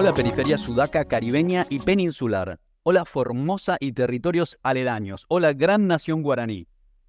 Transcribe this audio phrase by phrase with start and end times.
[0.00, 2.60] Hola periferia sudaca, caribeña y peninsular.
[2.84, 5.26] Hola Formosa y territorios aledaños.
[5.28, 6.68] Hola gran nación guaraní.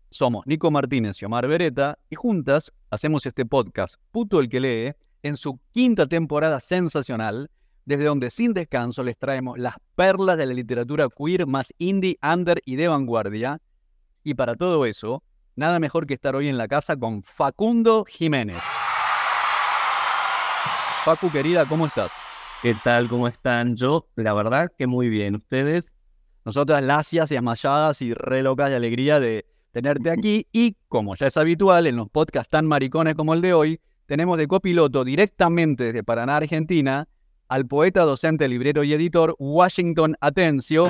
[0.10, 4.94] Somos Nico Martínez y Omar Beretta y juntas hacemos este podcast, Puto el que lee,
[5.22, 7.52] en su quinta temporada sensacional,
[7.86, 12.60] desde donde sin descanso les traemos las perlas de la literatura queer más indie, under
[12.66, 13.62] y de vanguardia.
[14.24, 15.22] Y para todo eso,
[15.56, 18.64] nada mejor que estar hoy en la casa con Facundo Jiménez.
[21.06, 22.14] Facu, querida, ¿cómo estás?
[22.62, 23.08] ¿Qué tal?
[23.08, 23.78] ¿Cómo están?
[23.78, 25.36] Yo, la verdad que muy bien.
[25.36, 25.94] ¿Ustedes?
[26.44, 30.46] Nosotras lacias y amalladas y re locas de alegría de tenerte aquí.
[30.52, 34.38] Y como ya es habitual en los podcasts tan maricones como el de hoy, tenemos
[34.38, 37.08] de copiloto directamente desde Paraná, Argentina,
[37.48, 40.90] al poeta, docente, librero y editor Washington Atencio.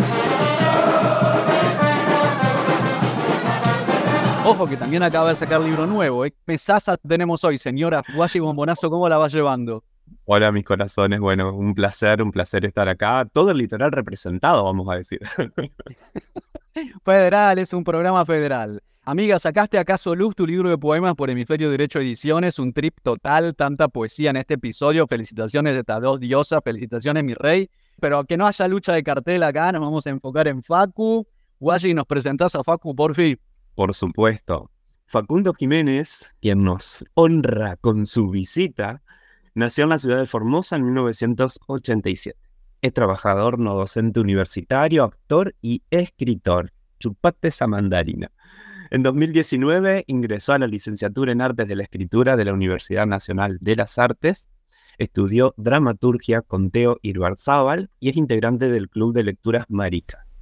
[4.44, 6.26] Ojo que también acaba de sacar libro nuevo.
[6.26, 6.34] ¿eh?
[6.48, 9.84] Mesaza tenemos hoy, señora Washington Bonazo, ¿cómo la va llevando?
[10.26, 13.28] Hola mis corazones, bueno, un placer, un placer estar acá.
[13.32, 15.20] Todo el litoral representado, vamos a decir.
[17.04, 18.82] federal, es un programa federal.
[19.04, 22.60] Amiga, ¿sacaste acaso luz tu libro de poemas por Hemisferio Derecho Ediciones?
[22.60, 25.08] Un trip total, tanta poesía en este episodio.
[25.08, 27.70] Felicitaciones de estas dos diosas, felicitaciones mi rey.
[28.00, 31.26] Pero que no haya lucha de cartel acá, nos vamos a enfocar en Facu.
[31.60, 33.40] Washi, ¿nos presentás a Facu, por fin?
[33.74, 34.70] Por supuesto.
[35.08, 39.02] Facundo Jiménez, quien nos honra con su visita,
[39.60, 42.38] nació en la ciudad de Formosa en 1987.
[42.82, 46.72] Es trabajador no docente universitario, actor y escritor.
[47.00, 48.32] Chupate esa mandarina.
[48.90, 53.58] En 2019 ingresó a la licenciatura en Artes de la Escritura de la Universidad Nacional
[53.62, 54.50] de las Artes,
[54.98, 60.36] estudió dramaturgia con Teo Irbarzábal y es integrante del Club de Lecturas Maricas.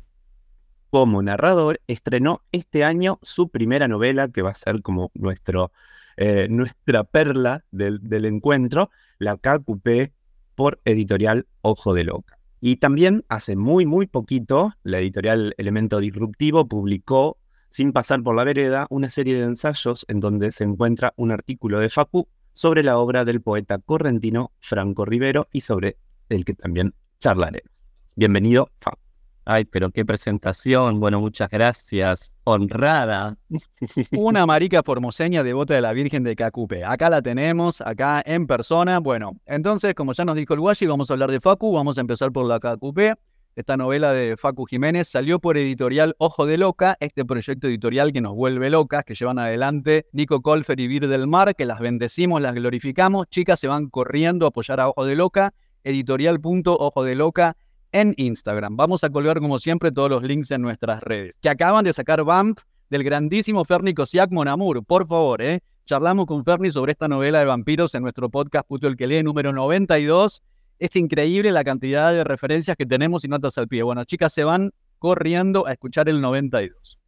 [0.90, 5.72] Como narrador, estrenó este año su primera novela, que va a ser como nuestro,
[6.18, 8.90] eh, nuestra perla del, del encuentro,
[9.20, 10.14] La KQP,
[10.56, 12.38] por editorial Ojo de Loca.
[12.60, 17.38] Y también hace muy, muy poquito, la editorial Elemento Disruptivo publicó
[17.70, 21.80] sin pasar por la vereda, una serie de ensayos en donde se encuentra un artículo
[21.80, 25.98] de Facu sobre la obra del poeta correntino Franco Rivero y sobre
[26.30, 27.90] el que también charlaremos.
[28.16, 29.07] Bienvenido, Facu.
[29.50, 31.00] Ay, pero qué presentación.
[31.00, 32.36] Bueno, muchas gracias.
[32.44, 33.38] Honrada.
[34.12, 36.84] Una marica formoseña devota de la Virgen de Cacupe.
[36.84, 39.00] Acá la tenemos, acá en persona.
[39.00, 41.72] Bueno, entonces, como ya nos dijo el Guashi, vamos a hablar de Facu.
[41.72, 43.14] Vamos a empezar por la Cacupe.
[43.56, 48.20] Esta novela de Facu Jiménez salió por editorial Ojo de Loca, este proyecto editorial que
[48.20, 52.42] nos vuelve locas, que llevan adelante Nico Colfer y Vir del Mar, que las bendecimos,
[52.42, 53.28] las glorificamos.
[53.30, 55.54] Chicas se van corriendo a apoyar a Ojo de Loca,
[55.86, 57.56] editorial.ojo de Loca
[57.92, 58.76] en Instagram.
[58.76, 61.38] Vamos a colgar como siempre todos los links en nuestras redes.
[61.42, 62.60] Que acaban de sacar Vamp
[62.90, 64.84] del grandísimo Ferni Cosiac Monamur.
[64.86, 65.62] Por favor, ¿eh?
[65.86, 69.24] Charlamos con Ferni sobre esta novela de vampiros en nuestro podcast Puto el que lee
[69.24, 70.42] número 92
[70.80, 73.84] es increíble la cantidad de referencias que tenemos y notas al pie.
[73.84, 77.00] Bueno, chicas, se van corriendo a escuchar el 92.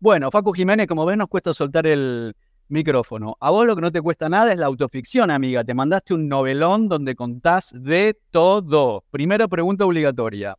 [0.00, 2.34] Bueno, Facu Jiménez, como ves, nos cuesta soltar el
[2.68, 3.36] micrófono.
[3.40, 5.64] A vos lo que no te cuesta nada es la autoficción, amiga.
[5.64, 9.04] Te mandaste un novelón donde contás de todo.
[9.10, 10.56] Primera pregunta obligatoria.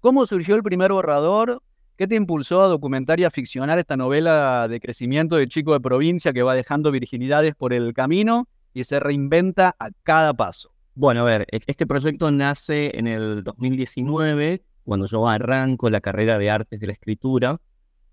[0.00, 1.62] ¿Cómo surgió el primer borrador?
[1.96, 5.80] ¿Qué te impulsó a documentar y a ficcionar esta novela de crecimiento de chico de
[5.80, 10.70] provincia que va dejando virginidades por el camino y se reinventa a cada paso?
[10.94, 16.38] Bueno, a ver, e-, este proyecto nace en el 2019, cuando yo arranco la carrera
[16.38, 17.60] de artes de la escritura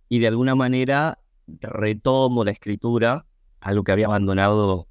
[0.07, 1.19] y de alguna manera
[1.59, 3.25] retomo la escritura,
[3.63, 4.87] algo que había abandonado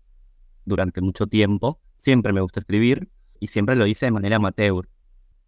[0.65, 1.78] durante mucho tiempo.
[1.99, 4.88] Siempre me gusta escribir y siempre lo hice de manera amateur.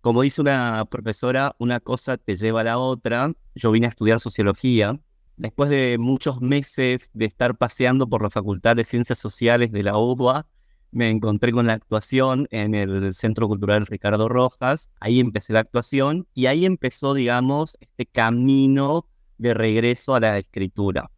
[0.00, 3.32] Como dice una profesora, una cosa te lleva a la otra.
[3.54, 5.00] Yo vine a estudiar sociología.
[5.36, 9.96] Después de muchos meses de estar paseando por la Facultad de Ciencias Sociales de la
[9.96, 10.46] UBA,
[10.92, 16.28] me encontré con la actuación en el Centro Cultural Ricardo Rojas, ahí empecé la actuación
[16.34, 21.10] y ahí empezó, digamos, este camino de regreso a la escritura,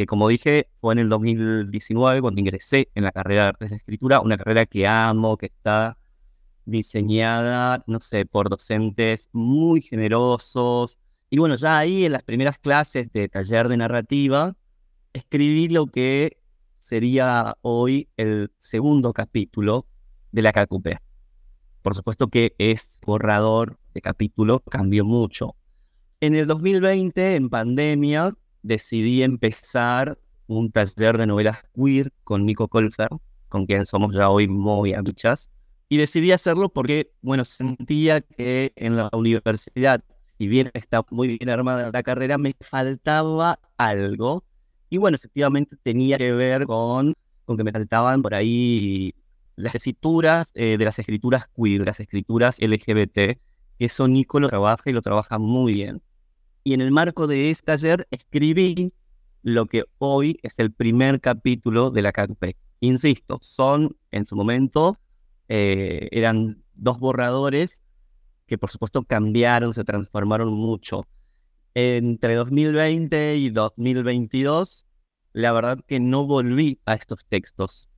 [0.00, 4.38] que como dije fue en el 2019 cuando ingresé en la carrera de escritura, una
[4.38, 5.98] carrera que amo, que está
[6.64, 10.98] diseñada, no sé, por docentes muy generosos.
[11.28, 14.56] Y bueno, ya ahí en las primeras clases de taller de narrativa,
[15.12, 16.38] escribí lo que
[16.76, 19.86] sería hoy el segundo capítulo
[20.32, 20.96] de la KQP.
[21.82, 25.56] Por supuesto que es borrador de capítulo, cambió mucho.
[26.22, 28.32] En el 2020, en pandemia,
[28.62, 33.08] decidí empezar un taller de novelas queer con Nico Colfer,
[33.48, 35.50] con quien somos ya hoy muy amichas.
[35.88, 40.02] Y decidí hacerlo porque, bueno, sentía que en la universidad,
[40.38, 44.44] si bien está muy bien armada la carrera, me faltaba algo
[44.88, 47.14] Y bueno, efectivamente tenía que ver con,
[47.44, 49.14] con que me faltaban por ahí
[49.56, 53.38] las escrituras eh, de las escrituras queer, las escrituras LGBT,
[53.78, 56.02] eso Nico lo trabaja y lo trabaja muy bien.
[56.62, 58.92] Y en el marco de este taller escribí
[59.42, 62.56] lo que hoy es el primer capítulo de la CACP.
[62.80, 64.98] Insisto, son en su momento,
[65.48, 67.82] eh, eran dos borradores
[68.46, 71.06] que por supuesto cambiaron, se transformaron mucho.
[71.74, 74.86] Entre 2020 y 2022,
[75.32, 77.88] la verdad que no volví a estos textos.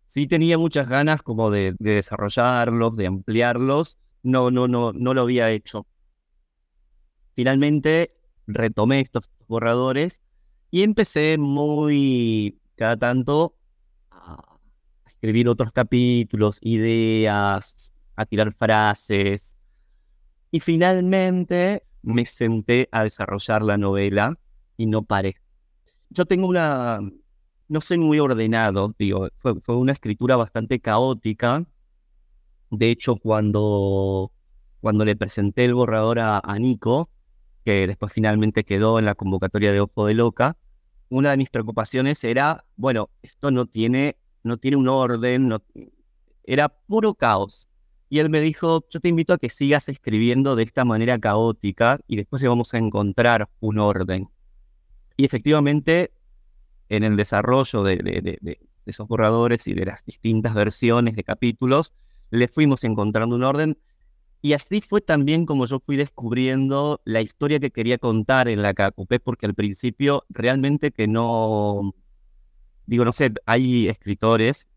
[0.00, 3.96] Sí tenía muchas ganas como de desarrollarlos, de ampliarlos.
[4.22, 5.86] No, no, no, no lo había hecho.
[7.36, 8.16] Finalmente
[8.46, 10.22] retomé estos borradores
[10.70, 13.54] y empecé muy cada tanto
[14.10, 14.58] a
[15.06, 19.58] escribir otros capítulos, ideas, a tirar frases.
[20.50, 24.38] Y finalmente me senté a desarrollar la novela
[24.78, 25.36] y no paré.
[26.08, 27.00] Yo tengo una,
[27.68, 31.66] no soy muy ordenado, digo, fue, una escritura bastante caótica.
[32.70, 34.32] De hecho, cuando,
[34.80, 37.10] cuando le presenté el borrador a Nico,
[37.66, 40.56] que después finalmente quedó en la convocatoria de Ojo de Loca,
[41.08, 45.60] una de mis preocupaciones era, bueno, esto no tiene, no tiene un orden, no,
[46.44, 47.66] era puro caos.
[48.08, 51.98] Y él me dijo, yo te invito a que sigas escribiendo de esta manera caótica
[52.06, 54.28] y después le vamos a encontrar un orden.
[55.16, 56.12] Y efectivamente,
[56.88, 61.94] en el desarrollo de, de, esos borradores y de las distintas versiones de capítulos,
[62.30, 63.76] le fuimos encontrando un orden.
[64.42, 68.74] Y así fue también como yo fui descubriendo la historia que quería contar en la
[68.74, 71.94] KQP, porque al principio realmente que no,
[72.86, 74.68] digo, no sé, hay escritores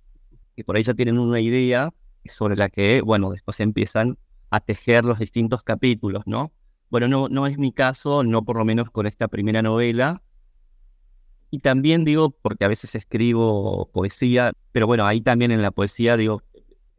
[0.56, 1.94] que por ahí ya tienen una idea
[2.25, 4.17] sobre la que, bueno, después empiezan
[4.50, 6.51] a tejer los distintos capítulos, ¿no?
[6.89, 10.23] Bueno, no, no es mi caso, no por lo menos con esta primera novela.
[11.51, 16.17] Y también digo, porque a veces escribo poesía, pero bueno, ahí también en la poesía,
[16.17, 16.44] digo,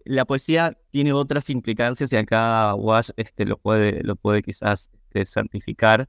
[0.04, 5.26] la poesía tiene otras implicancias y acá Wash este, lo, puede, lo puede quizás este,
[5.26, 6.08] certificar.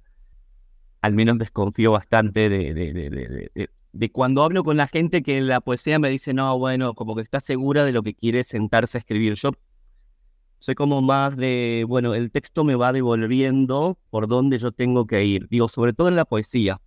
[1.01, 5.61] Al menos desconfío bastante de, de, de, de cuando hablo con la gente que la
[5.61, 8.99] poesía me dice, no, bueno, como que está segura de lo que quiere sentarse a
[8.99, 9.33] escribir.
[9.35, 9.51] Yo
[10.59, 15.25] soy como más de, bueno, el texto me va devolviendo por dónde yo tengo que
[15.25, 15.47] ir.
[15.49, 16.79] Digo, sobre todo en la poesía.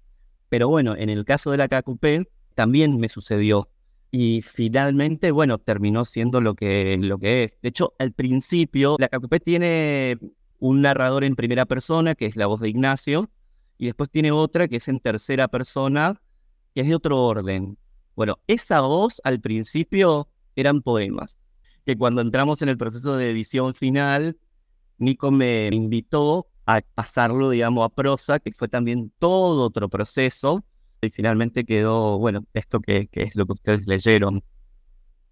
[0.49, 3.69] Pero bueno, en el caso de la KQP también me sucedió.
[4.17, 7.59] Y finalmente, bueno, terminó siendo lo que, lo que es.
[7.61, 10.19] De hecho, al principio, la KQP tiene
[10.61, 13.29] un narrador en primera persona, que es la voz de Ignacio,
[13.77, 16.23] y después tiene otra que es en tercera persona,
[16.77, 17.77] que es de otro orden.
[18.15, 21.51] Bueno, esa voz al principio eran poemas,
[21.85, 24.39] que cuando entramos en el proceso de edición final,
[24.97, 30.65] Nico me invitó a pasarlo, digamos, a prosa, que fue también todo otro proceso,
[31.05, 34.43] y finalmente quedó, bueno, esto que, que es lo que ustedes leyeron.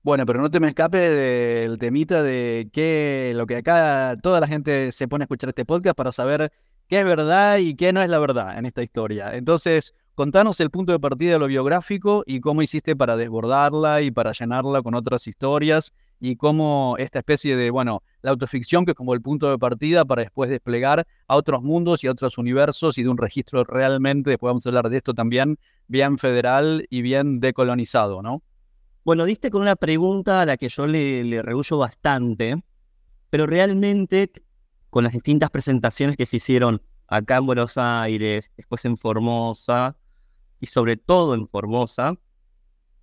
[0.03, 4.49] Bueno, pero no te me escapes del temita de que lo que acá toda la
[4.49, 6.53] gente se pone a escuchar este podcast para saber
[6.89, 9.35] qué es verdad y qué no es la verdad en esta historia.
[9.35, 14.11] Entonces, Contanos el punto de partida de lo biográfico y cómo hiciste para desbordarla y
[14.11, 18.97] para llenarla con otras historias y cómo esta especie de, bueno, la autoficción que es
[18.97, 22.97] como el punto de partida para después desplegar a otros mundos y a otros universos
[22.97, 27.03] y de un registro realmente, después vamos a hablar de esto también, bien federal y
[27.03, 28.41] bien decolonizado, ¿no?
[29.05, 32.63] Bueno, diste con una pregunta a la que yo le, le bastante,
[33.29, 34.31] pero realmente
[34.91, 39.97] con las distintas presentaciones que se hicieron acá en Buenos Aires, después en Formosa,
[40.61, 42.15] y sobre todo en Formosa,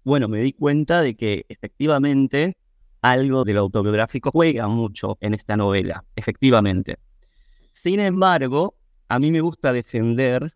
[0.06, 2.56] bueno, me di cuenta de que efectivamente
[3.02, 6.98] algo de lo autobiográfico juega mucho en esta novela, efectivamente.
[7.72, 8.76] Sin embargo,
[9.08, 10.54] a mí me gusta defender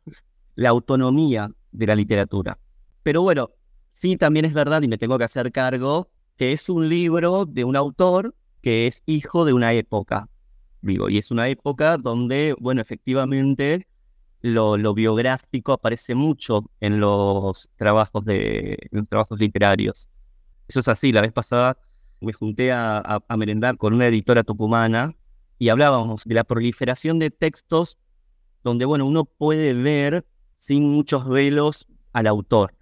[0.56, 2.60] la autonomía de la literatura.
[3.02, 3.52] Pero bueno,
[3.90, 7.64] sí también es verdad y me tengo que hacer cargo que es un libro de
[7.64, 10.30] un autor que es hijo de una época,
[10.82, 13.88] digo, y es una época donde, bueno, efectivamente
[14.42, 20.10] lo, biográfico aparece mucho en los trabajos de los trabajos literarios.
[20.68, 21.78] Eso es así, la vez pasada
[22.24, 25.16] me junté a, merendar con una editora tucumana
[25.60, 27.98] y hablábamos de la proliferación de textos
[28.64, 32.74] donde, bueno, uno puede ver sin muchos velos al autor.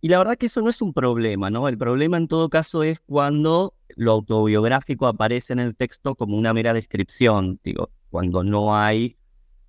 [0.00, 1.68] Y la verdad que eso no es un problema, ¿no?
[1.68, 6.52] El problema en todo caso es cuando lo autobiográfico aparece en el texto como una
[6.52, 9.16] mera descripción, digo, cuando no hay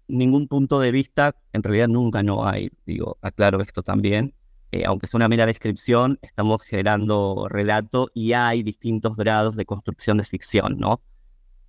[0.08, 4.34] ningún punto de vista, en realidad nunca no hay, digo, aclaro esto también,
[4.72, 10.18] eh, aunque sea una mera descripción, estamos generando relato y hay distintos grados de construcción
[10.18, 11.02] de ficción, ¿no?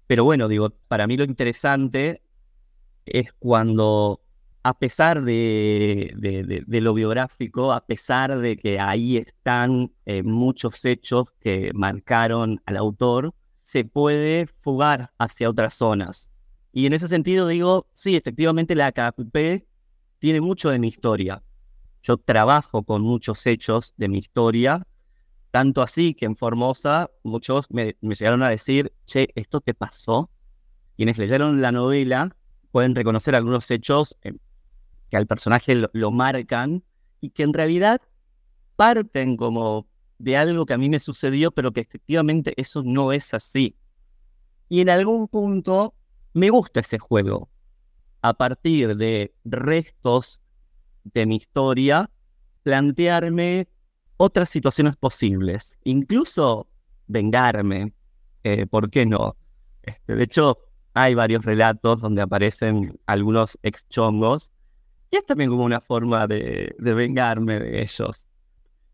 [0.07, 2.23] Pero bueno, digo, para mí lo interesante
[3.07, 4.21] es cuando
[4.63, 6.15] a pesar de,
[6.69, 13.35] lo biográfico, a pesar de que ahí están eh, muchos hechos que marcaron al autor,
[13.53, 16.31] se puede fugar hacia otras zonas.
[16.73, 19.65] Y en ese sentido digo, sí, efectivamente la KQP
[20.19, 21.43] tiene mucho de mi historia.
[22.03, 24.87] Yo trabajo con muchos hechos de mi historia,
[25.51, 30.31] tanto así que en Formosa muchos me, llegaron a decir, che, ¿esto te pasó?
[30.97, 32.37] Quienes leyeron la novela
[32.71, 34.17] pueden reconocer algunos hechos
[35.11, 36.85] que al personaje lo, marcan
[37.21, 38.01] y que en realidad
[38.77, 39.87] parten como
[40.19, 43.77] de algo que a mí me sucedió, pero que efectivamente eso no es así.
[44.69, 45.95] Y en algún punto
[46.33, 47.51] me gusta ese juego.
[48.23, 50.43] A partir de restos
[51.05, 52.11] de mi historia,
[52.63, 53.69] plantearme
[54.17, 56.69] otras situaciones posibles, incluso
[57.07, 57.93] vengarme,
[58.45, 59.37] eh, ¿por qué no?
[59.83, 60.59] Este, de hecho,
[60.95, 64.53] hay varios relatos donde aparecen algunos ex chongos
[65.11, 68.27] y es también como una forma de, vengarme de ellos.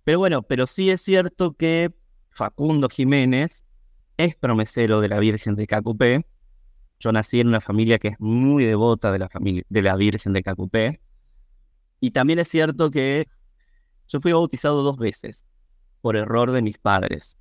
[0.04, 1.92] Pero bueno, pero sí es cierto que
[2.30, 3.64] Facundo Jiménez
[4.16, 6.24] es promesero de la Virgen de Cacupé.
[6.98, 10.32] Yo nací en una familia que es muy devota de la, familia, de la Virgen
[10.32, 11.00] de Cacupé.
[12.00, 13.28] Y también es cierto que
[14.08, 15.46] yo fui bautizado dos veces
[16.00, 17.36] por error de mis padres.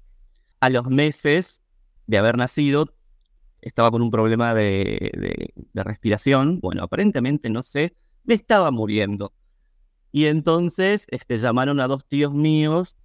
[0.60, 1.62] A los meses
[2.08, 2.94] de haber nacido,
[3.62, 6.60] estaba con un problema de, respiración.
[6.62, 9.34] Bueno, aparentemente no sé me estaba muriendo.
[10.12, 12.98] Y entonces este, llamaron a dos tíos míos,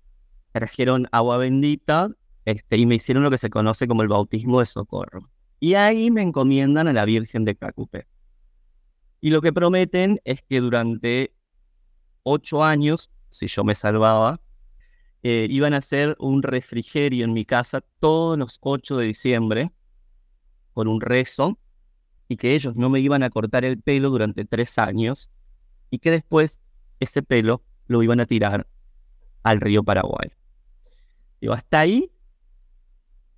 [0.52, 2.10] trajeron agua bendita
[2.44, 5.22] este, y me hicieron lo que se conoce como el bautismo de socorro.
[5.58, 8.06] Y ahí me encomiendan a la Virgen de Cacupe.
[9.20, 11.34] Y lo que prometen es que durante
[12.22, 14.40] ocho años, si yo me salvaba,
[15.22, 19.70] eh, iban a hacer un refrigerio en mi casa todos los 8 de diciembre
[20.72, 21.58] con un rezo
[22.28, 25.30] y que ellos no me iban a cortar el pelo durante tres años
[25.90, 26.60] y que después
[27.00, 28.66] ese pelo lo iban a tirar
[29.42, 30.30] al río Paraguay.
[31.40, 32.10] Digo, hasta ahí,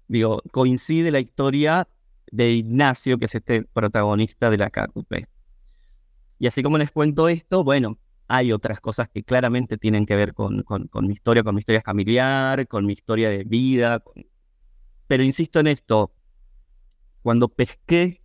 [0.08, 1.88] digo, coincide la historia
[2.30, 5.26] de Ignacio, que es este protagonista de la KQP.
[6.38, 7.98] Y así como les cuento esto, bueno,
[8.34, 11.82] hay otras cosas que claramente tienen que ver con, con, mi historia, con mi historia
[11.82, 14.02] familiar, con mi historia de vida.
[15.06, 16.14] Pero insisto en esto,
[17.20, 18.22] cuando pesqué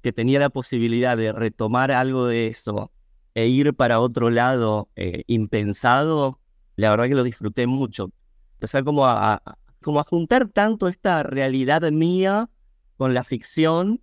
[0.00, 2.90] que tenía la posibilidad de retomar algo de eso
[3.34, 6.40] e ir para otro lado eh, impensado,
[6.76, 8.10] la verdad que lo disfruté mucho.
[8.54, 9.42] Empezar como a,
[9.82, 12.48] como a juntar tanto esta realidad mía
[12.96, 14.00] con la ficción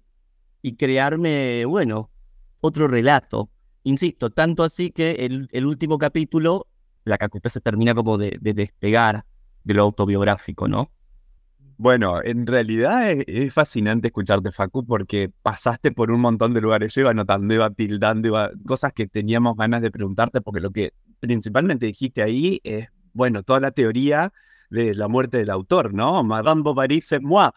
[0.61, 2.11] y crearme, bueno,
[2.61, 3.49] otro relato.
[3.85, 5.11] Insisto, tanto así que
[5.51, 6.67] el, último capítulo,
[7.03, 9.25] la cacuta se termina como de, de despegar
[9.63, 10.89] de lo autobiográfico, ¿no?
[11.77, 16.95] Bueno, en realidad es, fascinante escucharte, Facu, porque pasaste por un montón de lugares.
[16.95, 20.93] Yo iba anotando, iba tildando, iba cosas que teníamos ganas de preguntarte, porque lo que
[21.19, 24.31] principalmente dijiste ahí es, bueno, toda la teoría
[24.71, 26.23] de la muerte del autor, ¿no?
[26.23, 27.51] Madame Bovary c'est moi.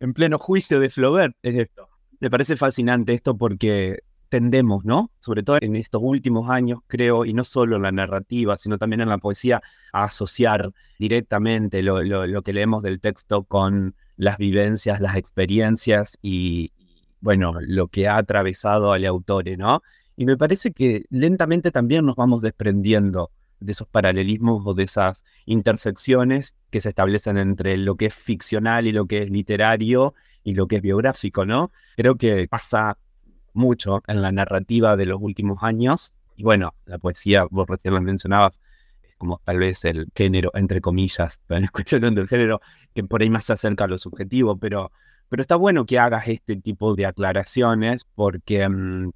[0.00, 1.88] En pleno juicio de Flaubert es esto.
[2.20, 4.00] Me parece fascinante esto porque
[4.32, 5.10] tendemos, ¿no?
[5.20, 9.02] Sobre todo en estos últimos años, creo, y no solo en la narrativa, sino también
[9.02, 9.60] en la poesía,
[9.92, 12.00] a asociar directamente lo,
[12.42, 16.72] que leemos del texto con las vivencias, las experiencias y,
[17.20, 19.82] bueno, lo que ha atravesado al autor, ¿no?
[20.16, 25.26] Y me parece que lentamente también nos vamos desprendiendo de esos paralelismos o de esas
[25.44, 30.54] intersecciones que se establecen entre lo que es ficcional y lo que es literario y
[30.54, 31.70] lo que es biográfico, ¿no?
[31.96, 32.96] Creo que pasa
[33.54, 36.12] mucho en la narrativa de los últimos años.
[36.36, 38.60] Y bueno, la poesía, vos recién lo mencionabas,
[39.02, 42.60] es como tal vez el género, entre comillas, escuchando el género,
[42.94, 44.90] que por ahí más se acerca a lo subjetivo, pero,
[45.28, 49.10] pero está bueno que hagas este tipo de aclaraciones porque mm,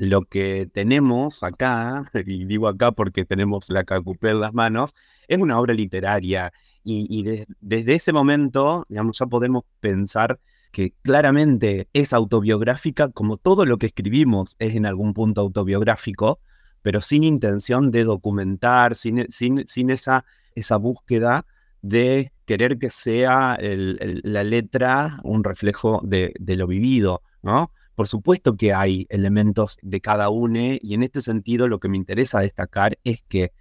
[0.00, 4.94] lo que tenemos acá, y digo acá porque tenemos la cacupé en las manos,
[5.28, 6.52] es una obra literaria.
[6.82, 13.78] Y, desde ese momento, digamos, ya podemos pensar que claramente es autobiográfica, como todo lo
[13.78, 16.40] que escribimos es en algún punto autobiográfico,
[16.82, 20.24] pero sin intención de documentar, sin, sin, sin esa,
[20.54, 21.44] esa búsqueda
[21.82, 27.72] de querer que sea la letra un reflejo de, lo vivido, ¿no?
[27.94, 31.96] Por supuesto que hay elementos de cada uno y en este sentido lo que me
[31.96, 33.52] interesa destacar es que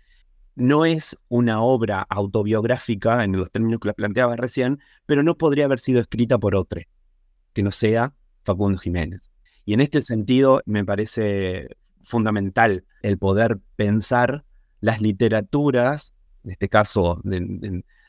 [0.56, 5.66] no es una obra autobiográfica en los términos que la planteaba recién, pero no podría
[5.66, 6.82] haber sido escrita por otro
[7.60, 8.14] que no sea
[8.46, 9.30] Facundo Jiménez.
[9.66, 14.46] Y en este sentido me parece fundamental el poder pensar
[14.80, 16.14] las literaturas,
[16.46, 17.22] en este caso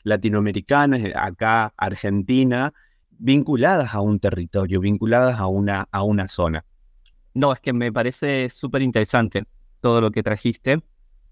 [0.03, 2.73] latinoamericanas, eh, acá Argentina,
[3.09, 6.63] vinculadas a un territorio, vinculadas a una, a una zona.
[7.33, 9.43] No, es que me parece súper interesante
[9.81, 10.81] todo lo que trajiste,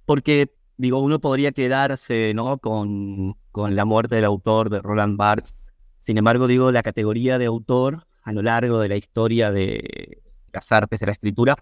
[0.05, 2.57] porque, digo, uno podría quedarse, ¿no?
[2.57, 5.55] Con, con la muerte del autor de Roland Barthes.
[6.01, 10.21] Sin embargo, digo, la categoría de autor a lo largo de la historia de
[10.53, 11.55] las artes de la escritura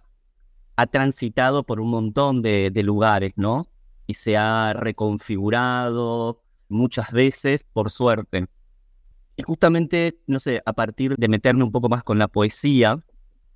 [0.76, 3.70] ha transitado por un montón de, lugares, ¿no?
[4.06, 8.48] Y se ha reconfigurado muchas veces por suerte.
[9.38, 13.02] Y justamente, no sé, a partir de meterme un poco más con la poesía,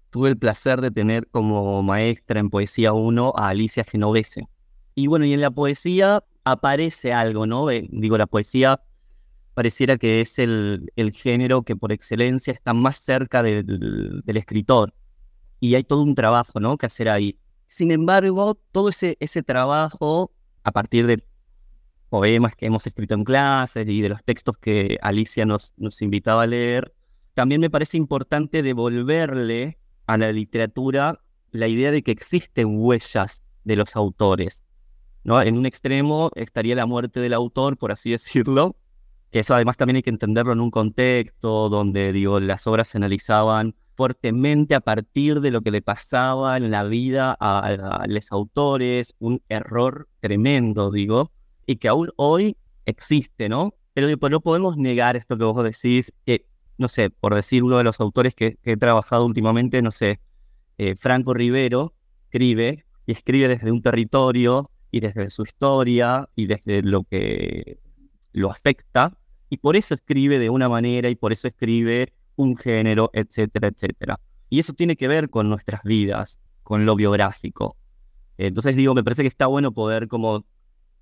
[0.09, 4.47] tuve el placer de tener como maestra en Poesía 1 a Alicia Genovese.
[4.95, 7.69] Y bueno, y en la poesía aparece algo, ¿no?
[7.71, 8.81] Eh, digo, la poesía
[9.53, 14.93] pareciera que es el, el, género que por excelencia está más cerca del, del, escritor.
[15.59, 16.77] Y hay todo un trabajo, ¿no?
[16.77, 17.37] Que hacer ahí.
[17.67, 20.31] Sin embargo, todo ese, ese trabajo,
[20.63, 21.23] a partir de
[22.09, 26.43] poemas que hemos escrito en clases y de los textos que Alicia nos, nos invitaba
[26.43, 26.93] a leer,
[27.33, 29.77] también me parece importante devolverle
[30.07, 34.71] a la literatura la idea de que existen huellas de los autores.
[35.23, 35.41] ¿no?
[35.41, 38.75] En un extremo estaría la muerte del autor, por así decirlo,
[39.39, 43.75] eso además también hay que entenderlo en un contexto donde digo, las obras se analizaban
[43.95, 49.41] fuertemente a partir de lo que le pasaba en la vida a, los autores, un
[49.47, 51.31] error tremendo, digo,
[51.65, 53.75] y que aún hoy existe, ¿no?
[53.93, 56.45] Pero pues, no podemos negar esto que vos decís, que,
[56.77, 60.19] no sé, por decir uno de los autores que, que he trabajado últimamente, no sé,
[60.77, 66.81] eh, Franco Rivero escribe, y escribe desde un territorio y desde su historia y desde
[66.81, 67.79] lo que
[68.33, 69.17] lo afecta,
[69.51, 74.17] y por eso escribe de una manera y por eso escribe un género, etcétera, etcétera.
[74.49, 77.75] Y eso tiene que ver con nuestras vidas, con lo biográfico.
[78.37, 80.45] Entonces digo, me parece que está bueno poder como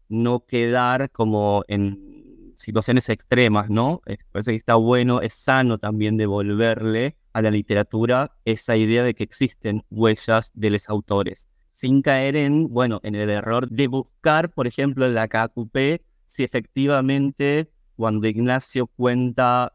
[0.07, 4.01] no quedar como en situaciones extremas, ¿no?
[4.07, 9.13] Eh, parece que está bueno, es sano también devolverle a la literatura esa idea de
[9.13, 14.51] que existen huellas de los autores, sin caer en, bueno, en el error de buscar,
[14.51, 19.73] por ejemplo, en la KQP, si efectivamente cuando Ignacio cuenta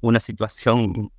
[0.00, 1.12] una situación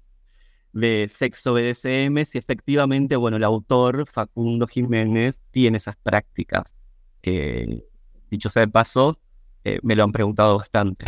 [0.73, 6.75] de sexo BDSM, si efectivamente, bueno, el autor, Facundo Jiménez, tiene esas prácticas
[7.21, 7.85] que
[8.29, 9.17] dicho sea de paso,
[9.63, 11.05] eh, me lo han preguntado bastante.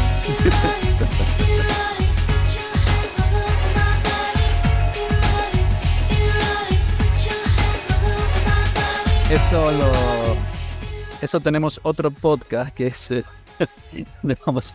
[9.30, 9.92] Eso lo.
[11.22, 13.10] Eso tenemos otro podcast que es.
[13.94, 14.74] Eh, vamos.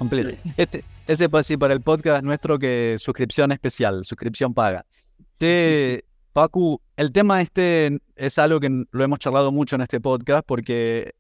[0.57, 4.87] Este, ese pues sí para el podcast nuestro que suscripción especial, suscripción paga.
[5.39, 10.45] Te, Pacu, el tema este es algo que lo hemos charlado mucho en este podcast
[10.47, 11.15] porque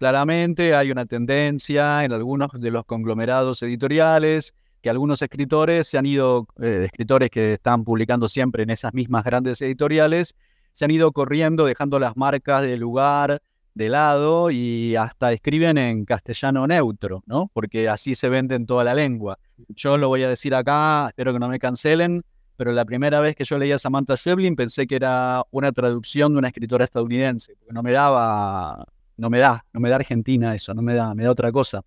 [0.00, 6.06] Claramente hay una tendencia en algunos de los conglomerados editoriales que algunos escritores se han
[6.06, 10.34] ido, eh, escritores que están publicando siempre en esas mismas grandes editoriales,
[10.72, 13.42] se han ido corriendo, dejando las marcas del lugar
[13.80, 17.50] de lado y hasta escriben en castellano neutro, ¿no?
[17.52, 19.38] Porque así se vende en toda la lengua.
[19.68, 22.22] Yo lo voy a decir acá, espero que no me cancelen,
[22.56, 26.38] pero la primera vez que yo leía Samantha Shevlin pensé que era una traducción de
[26.38, 28.84] una escritora estadounidense, porque no me daba
[29.20, 31.82] no me da, no me da Argentina eso, no me da, me da otra cosa.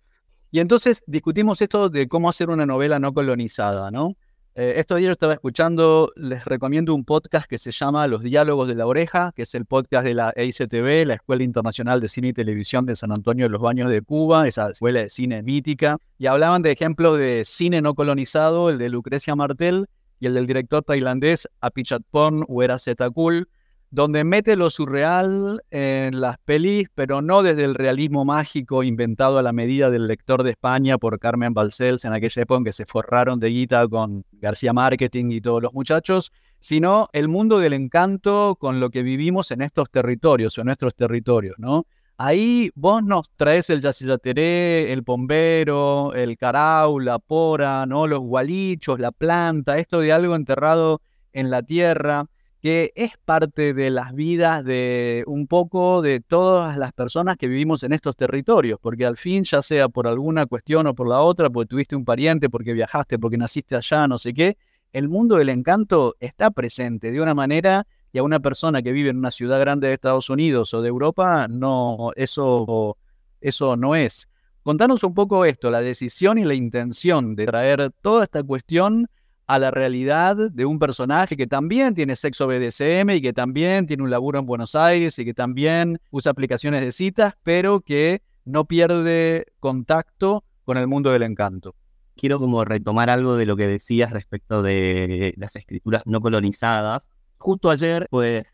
[0.50, 4.16] Y entonces discutimos esto de cómo hacer una novela no colonizada, ¿no?
[4.56, 8.76] Eh, estos días estaba escuchando, les recomiendo un podcast que se llama Los Diálogos de
[8.76, 12.32] la Oreja, que es el podcast de la EICTV, la Escuela Internacional de Cine y
[12.32, 16.26] Televisión de San Antonio de los Baños de Cuba, esa escuela de cine mítica, y
[16.26, 19.86] hablaban de ejemplos de cine no colonizado, el de Lucrecia Martel
[20.20, 23.48] y el del director tailandés Apichatpong Weerasethakul,
[23.94, 29.42] donde mete lo surreal en las pelis, pero no desde el realismo mágico inventado a
[29.42, 32.86] la medida del lector de España por Carmen Balcells en aquella época en que se
[32.86, 38.56] forraron de guita con García Marketing y todos los muchachos, sino el mundo del encanto
[38.58, 41.86] con lo que vivimos en estos territorios, en nuestros territorios, ¿no?
[42.18, 48.08] Ahí vos nos traes el yacillateré, el pombero, el carau, la pora, ¿no?
[48.08, 51.00] Los gualichos, la planta, esto de algo enterrado
[51.32, 52.26] en la tierra
[52.64, 57.82] que es parte de las vidas de un poco de todas las personas que vivimos
[57.82, 61.50] en estos territorios, porque al fin, ya sea por alguna cuestión o por la otra,
[61.50, 64.56] porque tuviste un pariente, porque viajaste, porque naciste allá, no sé qué,
[64.94, 69.10] el mundo del encanto está presente de una manera y a una persona que vive
[69.10, 72.96] en una ciudad grande de Estados Unidos o de Europa, no, eso,
[73.42, 74.26] eso no es.
[74.62, 79.10] Contanos un poco esto, la decisión y la intención de traer toda esta cuestión
[79.46, 84.02] a la realidad de un personaje que también tiene sexo BDSM y que también tiene
[84.02, 88.64] un laburo en Buenos Aires y que también usa aplicaciones de citas, pero que no
[88.64, 91.74] pierde contacto con el mundo del encanto.
[92.16, 97.08] Quiero como retomar algo de lo que decías respecto de las escrituras no colonizadas.
[97.38, 98.44] Justo ayer, pues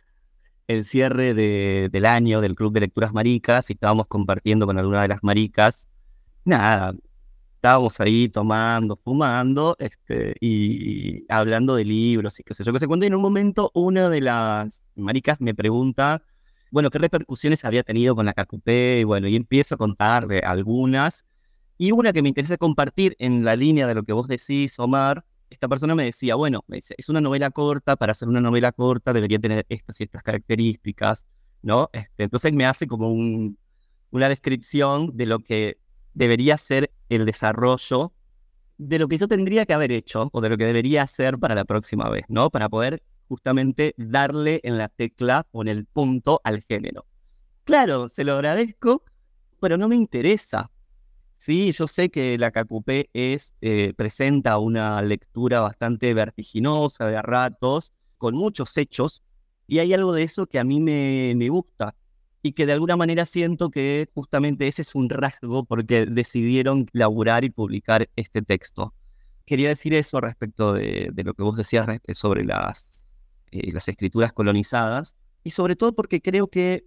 [0.67, 5.03] el cierre de- del año del Club de Lecturas Maricas y estábamos compartiendo con alguna
[5.03, 5.89] de las maricas.
[6.45, 6.95] Nada,
[7.61, 12.87] estábamos ahí tomando, fumando este, y hablando de libros y qué sé yo, qué sé
[12.87, 13.05] cuánto.
[13.05, 16.23] Y en un momento una de las maricas me pregunta,
[16.71, 21.27] bueno, qué repercusiones había tenido con la KQP y bueno, y empiezo a contarle algunas.
[21.77, 25.27] Y una que me interesa compartir en la línea de lo que vos decís, Omar,
[25.51, 28.73] esta persona me decía, bueno, me dice, es una novela corta, para ser una novela
[28.73, 31.27] corta debería tener estas y estas características,
[31.61, 31.91] ¿no?
[31.93, 33.59] Este, entonces me hace como un-
[34.11, 35.79] una descripción de lo que
[36.15, 38.15] debería ser el desarrollo
[38.79, 41.55] de lo que yo tendría que haber hecho o de lo que debería hacer para
[41.55, 42.49] la próxima vez, ¿no?
[42.49, 47.05] Para poder justamente darle en la tecla o en el punto al género.
[47.65, 49.05] Claro, se lo agradezco,
[49.61, 50.71] pero no me interesa.
[51.35, 57.93] Sí, yo sé que la KQP es, eh, presenta una lectura bastante vertiginosa de ratos,
[58.19, 59.23] con muchos hechos,
[59.67, 61.95] y hay algo de eso que a mí me, me gusta
[62.43, 67.45] y que de alguna manera siento que justamente ese es un rasgo porque decidieron laburar
[67.45, 68.95] y publicar este texto.
[69.45, 72.87] Quería decir eso respecto de, lo que vos decías re- sobre las,
[73.51, 76.87] eh, las escrituras colonizadas y sobre todo porque creo que,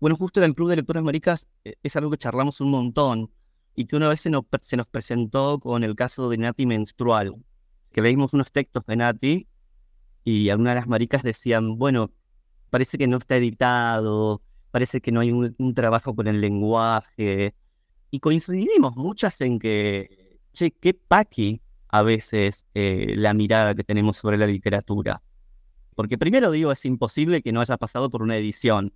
[0.00, 3.30] bueno, justo en el Club de Lecturas Maricas eh, es algo que charlamos un montón
[3.74, 7.34] y que una vez se nos, se nos presentó con el caso de Nati Menstrual,
[7.92, 9.48] que leímos unos textos de Nati
[10.24, 12.10] y algunas de las maricas decían, bueno,
[12.70, 14.40] parece que no está editado,
[14.74, 17.54] parece que no hay un, trabajo con el lenguaje.
[18.10, 24.16] Y coincidimos muchas en que, che, qué paqui a veces eh, la mirada que tenemos
[24.16, 25.22] sobre la literatura.
[25.94, 28.92] Porque primero digo, es imposible que no haya pasado por una edición.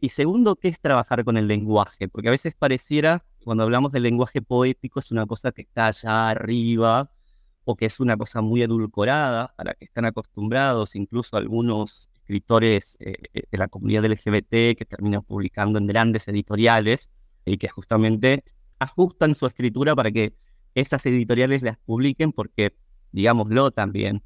[0.00, 2.06] Y segundo, ¿qué es trabajar con el lenguaje?
[2.06, 6.28] Porque a veces pareciera, cuando hablamos del lenguaje poético, es una cosa que está allá
[6.28, 7.10] arriba,
[7.64, 12.96] o que es una cosa muy edulcorada, a la que están acostumbrados incluso algunos escritores
[13.00, 17.08] eh, eh, de la comunidad LGBT que terminan publicando en grandes editoriales
[17.46, 18.44] y que justamente
[18.78, 20.34] ajustan su escritura para que
[20.74, 22.74] esas editoriales las publiquen porque,
[23.12, 24.22] digámoslo también,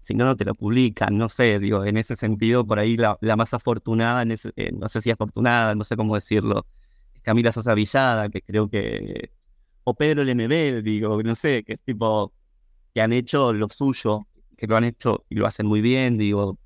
[0.00, 3.18] si no, no te lo publican, no sé, digo, en ese sentido, por ahí la,
[3.36, 6.66] más afortunada, en ese- eh, no sé si afortunada, no sé cómo decirlo,
[7.14, 9.32] es Camila Sosa Villada, que creo que,
[9.84, 12.32] o Pedro Lemebel, digo, no sé, que es tipo,
[12.94, 16.58] que han hecho lo suyo, que lo han hecho y lo hacen muy bien, digo,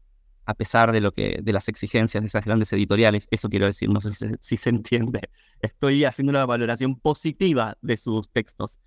[0.50, 3.88] a pesar de lo que, de las exigencias de esas grandes editoriales, eso quiero decir,
[3.88, 5.20] no sé si, se- si se entiende.
[5.62, 8.80] Estoy haciendo una valoración positiva de sus textos.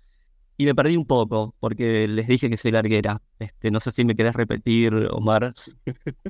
[0.56, 3.20] Y me perdí un poco, porque les dije que soy larguera.
[3.40, 5.52] Este, no sé si me querés repetir, Omar.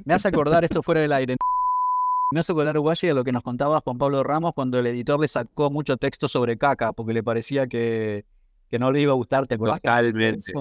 [0.06, 1.36] Me hace acordar esto fuera del aire.
[2.32, 5.20] Me hace acordar, Guayi, a lo que nos contaba Juan Pablo Ramos cuando el editor
[5.20, 8.24] le sacó mucho texto sobre caca, porque le parecía que,
[8.70, 9.46] que no le iba a gustar.
[9.82, 10.52] Totalmente.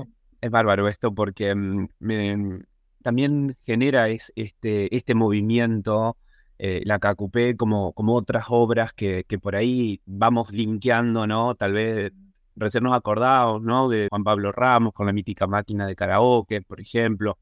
[0.42, 2.60] Es bárbaro esto porque mm, me-
[3.04, 6.18] también genera es, este, este movimiento,
[6.58, 11.56] eh, la KQP, como, como otras obras que, que por ahí vamos linkeando, ¿no?
[11.56, 12.12] Tal vez
[12.56, 13.90] recién nos acordamos, ¿no?
[13.90, 17.38] De Juan Pablo Ramos con la mítica máquina de karaoke, por ejemplo.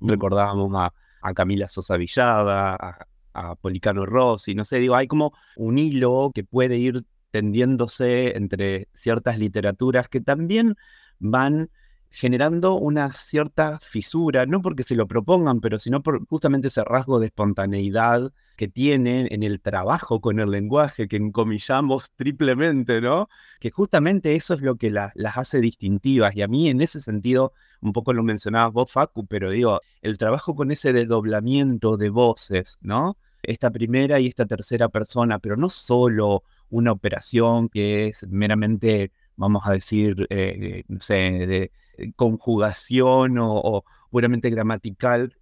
[0.00, 5.32] Recordábamos a, a Camila Sosa Villada, a, a Policano Rossi, no sé, digo, hay como
[5.56, 10.76] un hilo que puede ir tendiéndose entre ciertas literaturas que también
[11.18, 11.68] van
[12.14, 17.18] generando una cierta fisura, no porque se lo propongan, pero sino por justamente ese rasgo
[17.18, 23.28] de espontaneidad que tienen en el trabajo con el lenguaje, que encomillamos triplemente, ¿no?
[23.58, 26.36] Que justamente eso es lo que la- las hace distintivas.
[26.36, 30.16] Y a mí en ese sentido, un poco lo mencionabas vos, Facu, pero digo, el
[30.16, 33.16] trabajo con ese desdoblamiento de voces, ¿no?
[33.42, 39.64] Esta primera y esta tercera persona, pero no solo una operación que es meramente, vamos
[39.66, 41.70] a decir, eh, no sé, de eh,
[42.16, 45.36] conjugación o, puramente gramatical,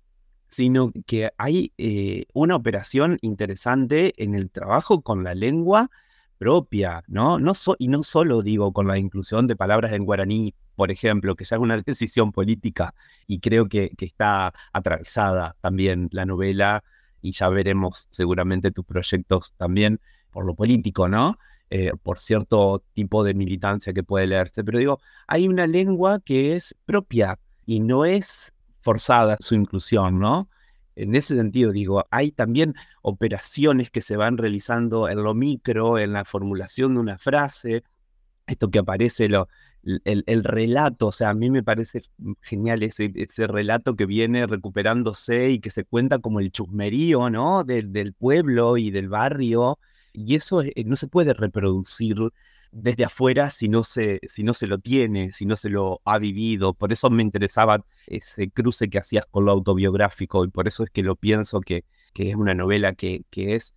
[0.48, 5.90] sino que hay eh, una operación interesante en el trabajo con la lengua
[6.38, 7.38] propia, ¿no?
[7.38, 11.44] no y no solo digo con la inclusión de palabras en guaraní, por ejemplo, que
[11.44, 12.94] ya es una decisión política
[13.26, 16.82] y creo que, que está atravesada también la novela
[17.20, 21.38] y ya veremos seguramente tus proyectos también por lo político, ¿no?
[21.74, 26.52] Eh, por cierto tipo de militancia que puede leerse, pero digo, hay una lengua que
[26.52, 30.50] es propia y no es forzada su inclusión, ¿no?
[30.96, 36.12] En ese sentido, digo, hay también operaciones que se van realizando en lo micro, en
[36.12, 37.84] la formulación de una frase,
[38.46, 39.48] esto que aparece, lo,
[39.82, 42.00] el, el relato, o sea, a mí me parece
[42.42, 47.64] genial ese, ese relato que viene recuperándose y que se cuenta como el chusmerío, ¿no?
[47.64, 49.78] Del, del pueblo y del barrio,
[50.12, 52.16] y eso eh, no se puede reproducir
[52.70, 56.18] desde afuera si no, se, si no se lo tiene, si no se lo ha
[56.18, 56.74] vivido.
[56.74, 60.90] Por eso me interesaba ese cruce que hacías con lo autobiográfico y por eso es
[60.90, 63.74] que lo pienso que, que es una novela que, que es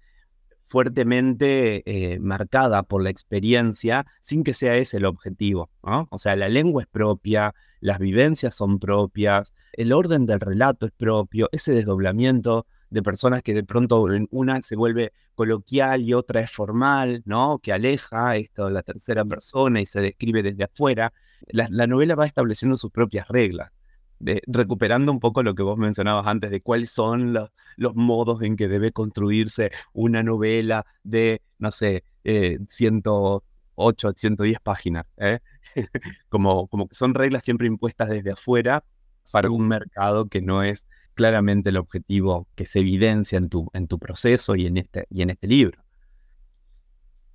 [0.65, 5.69] fuertemente eh, marcada por la experiencia sin que sea ese el objetivo.
[5.82, 10.91] O sea, la lengua es propia, las vivencias son propias, el orden del relato es
[10.91, 16.52] propio, ese desdoblamiento de personas que de pronto una se vuelve coloquial y otra es
[16.52, 17.60] formal, ¿no?
[17.60, 21.13] Que aleja esto de la tercera persona y se describe desde afuera.
[21.48, 23.71] la novela va estableciendo sus propias reglas
[24.19, 27.52] recuperando un poco lo que vos mencionabas antes de cuáles son los,
[27.95, 35.06] modos en que debe construirse una novela de, no sé, 108, eh, 110 páginas.
[35.17, 35.39] ¿eh?
[36.30, 38.84] como, como que son reglas siempre impuestas desde afuera
[39.32, 43.88] para un mercado que no es claramente el objetivo que se evidencia en tu, en
[43.88, 45.84] tu proceso y en, este, y en este libro.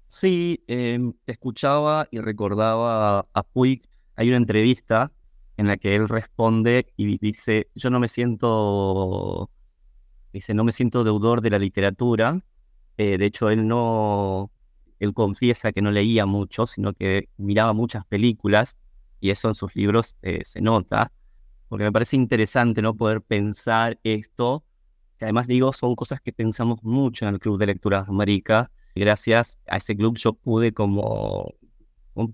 [0.06, 3.82] Sí, em, te escuchaba y recordaba a Puig.
[4.16, 5.12] Hay una entrevista
[5.56, 9.50] en la que él responde y dice, yo no me siento,
[10.32, 12.40] dice, no me siento deudor de la literatura.
[12.98, 14.50] Eh, de hecho, él no,
[14.98, 18.76] él confiesa que no leía mucho, sino que miraba muchas películas
[19.20, 21.12] y eso en sus libros eh, se nota,
[21.70, 24.64] porque me parece interesante no poder pensar esto,
[25.16, 28.72] que además digo, son cosas que pensamos mucho en el Club de Lecturas Marica.
[28.96, 31.54] Gracias a ese club yo pude como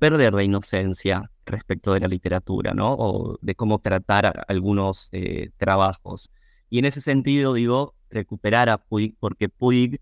[0.01, 2.95] perder la inocencia respecto de la literatura, ¿no?
[2.95, 6.31] O de cómo tratar algunos eh, trabajos.
[6.71, 10.01] Y en ese sentido, digo, recuperar a Puig, porque Puig,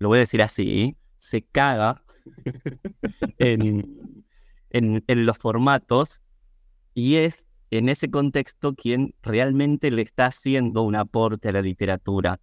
[0.00, 2.02] lo voy a decir así, se caga
[3.38, 4.24] en,
[4.70, 6.20] en, los formatos
[6.94, 12.40] y es en ese contexto quien realmente le está haciendo un aporte a la literatura.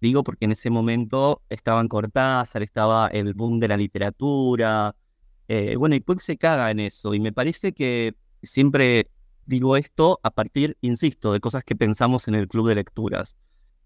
[0.00, 4.94] Digo porque en ese momento estaban Cortázar, estaba el boom de la literatura,
[5.48, 9.08] eh, bueno, y Puig se caga en eso, y me parece que siempre
[9.46, 13.36] digo esto a partir, insisto, de cosas que pensamos en el club de lecturas,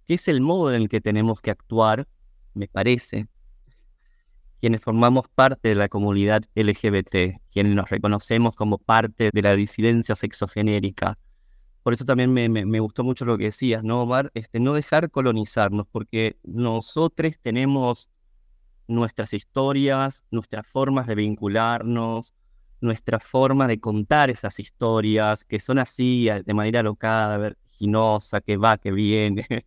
[0.07, 2.07] que es el modo en el que tenemos que actuar,
[2.53, 3.27] me parece,
[4.65, 10.15] quienes formamos parte de la comunidad LGBT, quienes nos reconocemos como parte de la disidencia
[10.15, 11.19] sexogenérica.
[11.83, 14.31] Por eso también me, me, gustó mucho lo que decías, ¿no, Omar?
[14.33, 18.09] Este, no dejar colonizarnos, porque nosotros tenemos
[18.89, 22.33] nuestras historias, nuestras formas de vincularnos,
[22.81, 28.79] nuestra forma de contar esas historias que son así, de manera locada, vertiginosa, que va,
[28.79, 29.47] que viene.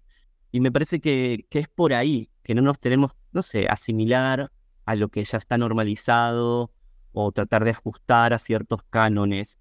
[0.52, 4.52] y me parece que, que es por ahí, que no nos tenemos, no sé, asimilar
[4.88, 6.72] a lo que ya está normalizado
[7.12, 9.60] o tratar de ajustar a ciertos cánones.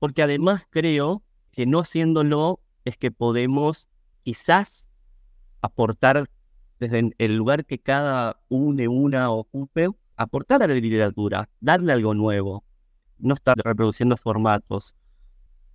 [0.00, 3.88] Porque además creo que no haciéndolo es que podemos
[4.24, 4.88] quizás
[5.62, 6.28] aportar
[6.80, 12.64] desde el lugar que cada une, una ocupe, aportar a la literatura, darle algo nuevo,
[13.18, 14.96] no estar reproduciendo formatos.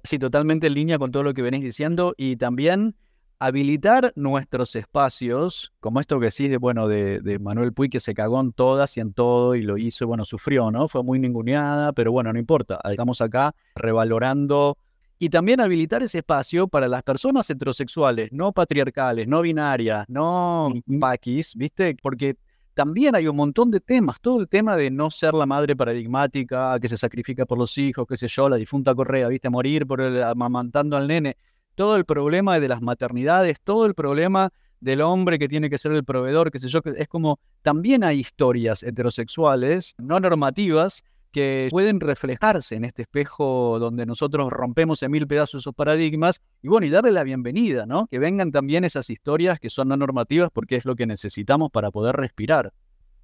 [0.04, 2.98] Sí, totalmente en línea con todo lo que venís diciendo y también
[3.40, 8.14] habilitar nuestros espacios, como esto que decís de, bueno, de, de, Manuel Puy, que se
[8.14, 10.88] cagó en todas y en todo y lo hizo, bueno, sufrió, ¿no?
[10.90, 12.80] Fue muy ninguneada, pero bueno, no importa.
[12.84, 14.78] Estamos acá revalorando
[15.22, 21.56] y también habilitar ese espacio para las personas heterosexuales, no patriarcales, no binarias, no paquis,
[21.56, 21.96] ¿viste?
[22.02, 22.36] Porque
[22.74, 26.80] también hay un montón de temas, todo el tema de no ser la madre paradigmática,
[26.80, 29.50] que se sacrifica por los hijos, qué sé yo, la difunta Correa, ¿viste?
[29.50, 31.36] Morir por el, amamantando al nene,
[31.80, 34.50] todo el problema de las maternidades, todo el problema
[34.82, 38.20] del hombre que tiene que ser el proveedor, qué sé yo, es como también hay
[38.20, 45.26] historias heterosexuales no normativas que pueden reflejarse en este espejo donde nosotros rompemos en mil
[45.26, 48.08] pedazos esos paradigmas y bueno, y darle la bienvenida, ¿no?
[48.08, 51.92] Que vengan también esas historias que son no normativas porque es lo que necesitamos para
[51.92, 52.74] poder respirar.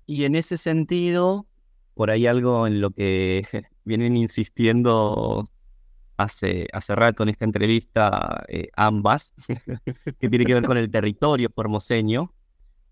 [0.05, 1.45] Y en ese sentido,
[1.93, 3.45] por ahí algo en lo que
[3.83, 5.43] vienen insistiendo
[6.17, 9.33] hace, hace rato en esta entrevista eh, ambas,
[10.19, 12.33] que tiene que ver con el territorio formoseño.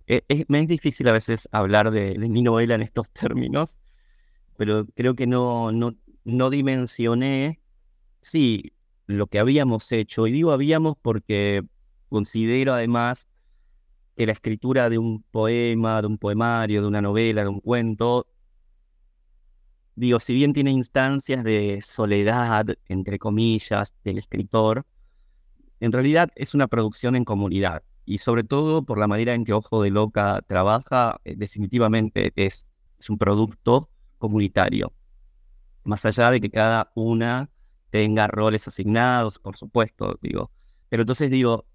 [0.08, 3.80] Eh, es, me es difícil a veces hablar de mi novela en estos términos,
[4.58, 7.60] pero creo que no, no, no dimensioné,
[8.22, 8.74] sí,
[9.08, 10.28] lo que habíamos hecho.
[10.28, 11.64] Y digo habíamos porque
[12.10, 13.28] considero además
[14.16, 18.28] que la escritura de un poema, de un poemario, de una novela, de un cuento,
[19.96, 24.86] digo, si bien tiene instancias de soledad, entre comillas, del escritor,
[25.80, 27.84] en realidad es una producción en comunidad.
[28.06, 32.86] Y sobre todo por la manera en que Ojo de Loca trabaja, eh, definitivamente es,
[33.00, 34.94] es un producto comunitario.
[35.84, 37.50] Más allá de que cada una
[37.90, 40.52] tenga roles asignados, por supuesto, digo.
[40.90, 41.66] Pero entonces digo,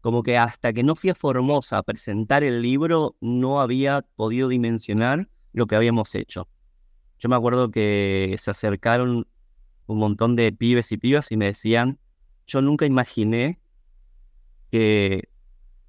[0.00, 4.48] como que hasta que no fui a Formosa a presentar el libro, no había podido
[4.48, 6.48] dimensionar lo que habíamos hecho.
[7.22, 9.28] Yo me acuerdo que se acercaron
[9.86, 12.00] un montón de pibes y pibas y me decían,
[12.48, 13.60] yo nunca imaginé
[14.72, 15.28] que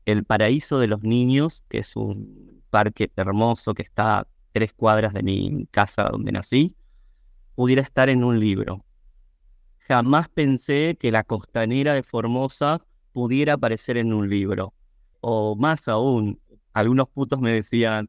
[0.05, 5.11] el Paraíso de los Niños, que es un parque hermoso que está a tres cuadras
[5.15, 6.75] de mi casa donde nací,
[7.55, 8.85] pudiera estar en un libro.
[9.87, 14.75] Jamás pensé que la costanera de Formosa pudiera aparecer en un libro.
[15.19, 16.39] O más aún,
[16.73, 18.07] algunos putos me decían,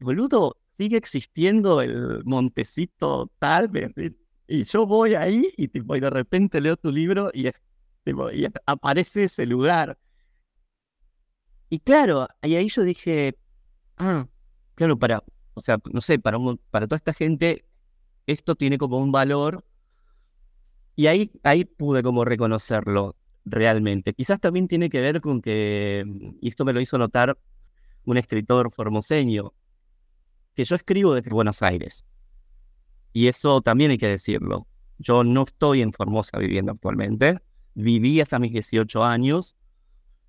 [0.00, 3.68] boludo, sigue existiendo el montecito tal,
[4.46, 9.24] y yo voy ahí y, tipo, y de repente leo tu libro y, y aparece
[9.24, 9.98] ese lugar.
[11.68, 13.36] Y claro, y ahí yo dije,
[13.96, 14.28] ah,
[14.76, 16.38] claro, para, o sea, no sé, para,
[16.70, 17.64] para toda esta gente
[18.28, 19.64] esto tiene como un valor
[20.94, 24.14] y ahí, ahí pude como reconocerlo realmente.
[24.14, 26.04] Quizás también tiene que ver con que,
[26.40, 27.36] y esto me lo hizo notar
[28.04, 29.52] un escritor formoseño,
[30.58, 32.04] que yo escribo desde Buenos Aires.
[33.12, 34.66] Y eso también hay que decirlo.
[34.98, 37.38] Yo no estoy en Formosa viviendo actualmente.
[37.74, 39.54] Viví hasta mis 18 años.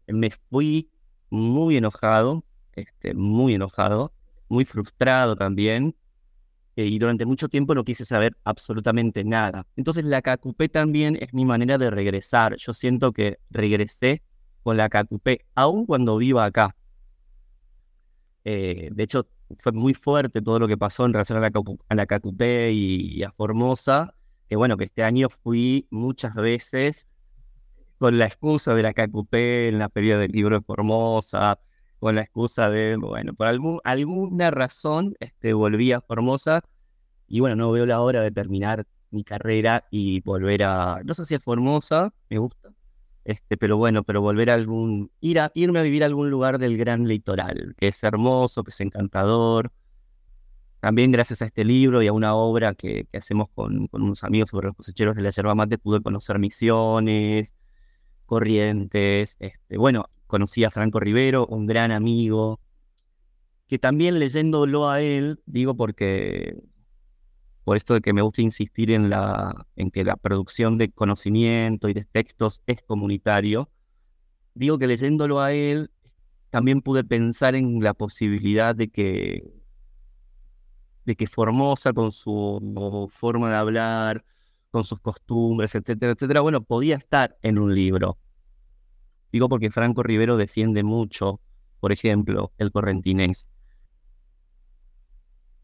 [0.05, 0.91] Me fui
[1.31, 4.13] muy enojado, este, muy enojado,
[4.49, 5.95] muy frustrado también.
[6.75, 9.65] Eh, y durante mucho tiempo no quise saber absolutamente nada.
[9.77, 12.55] Entonces la cacupé también es mi manera de regresar.
[12.57, 14.21] Yo siento que regresé
[14.61, 16.75] con la cacupé, aun cuando viva acá.
[18.43, 21.51] Eh, de hecho, fue muy fuerte todo lo que pasó en relación a la,
[21.89, 24.13] a la cacupé y, a Formosa,
[24.47, 27.07] que bueno, que este año fui muchas veces
[27.97, 31.59] con la excusa de la cacupé en la feria del libro de Formosa,
[31.99, 36.61] con la excusa de, bueno, por algún, alguna razón este, volví a Formosa
[37.27, 41.25] y bueno, no veo la hora de terminar mi carrera y volver a, no sé
[41.25, 42.69] si es Formosa, me gusta,
[43.25, 46.59] este, pero bueno, pero volver a algún, ir a, irme a vivir a algún lugar
[46.59, 49.71] del gran litoral, que es hermoso, que es encantador.
[50.79, 54.49] También gracias a este libro y a una obra que, hacemos con, con, unos amigos
[54.49, 57.53] sobre los cosecheros de la yerba mate, pude conocer misiones,
[58.25, 59.35] corrientes.
[59.39, 62.61] Este, bueno, conocí a Franco Rivero, un gran amigo,
[63.67, 66.55] que también leyéndolo a él, digo porque
[67.69, 71.87] por esto de que me gusta insistir en, la, en que la producción de conocimiento
[71.87, 73.69] y de textos es comunitario,
[74.55, 75.91] digo que leyéndolo a él,
[76.49, 79.43] también pude pensar en la posibilidad de que,
[81.05, 84.25] de que Formosa, con su forma de hablar,
[84.71, 88.17] con sus costumbres, etcétera, etcétera, bueno, podía estar en un libro.
[89.31, 91.39] Digo porque Franco Rivero defiende mucho,
[91.79, 93.47] por ejemplo, el correntinés.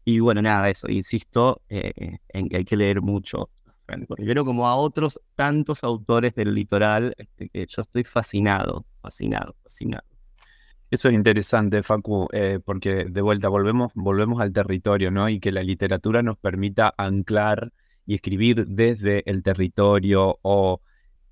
[0.08, 3.50] Y bueno, nada, eso, insisto eh, en que hay que leer mucho
[3.86, 9.56] Franco Rivero como a otros tantos autores del litoral, este, que yo estoy fascinado, fascinado,
[9.64, 10.04] fascinado.
[10.92, 15.28] Eso es interesante, Facu, eh, porque de vuelta volvemos, volvemos al territorio, ¿no?
[15.28, 17.72] Y que la literatura nos permita anclar
[18.06, 20.82] y escribir desde el territorio o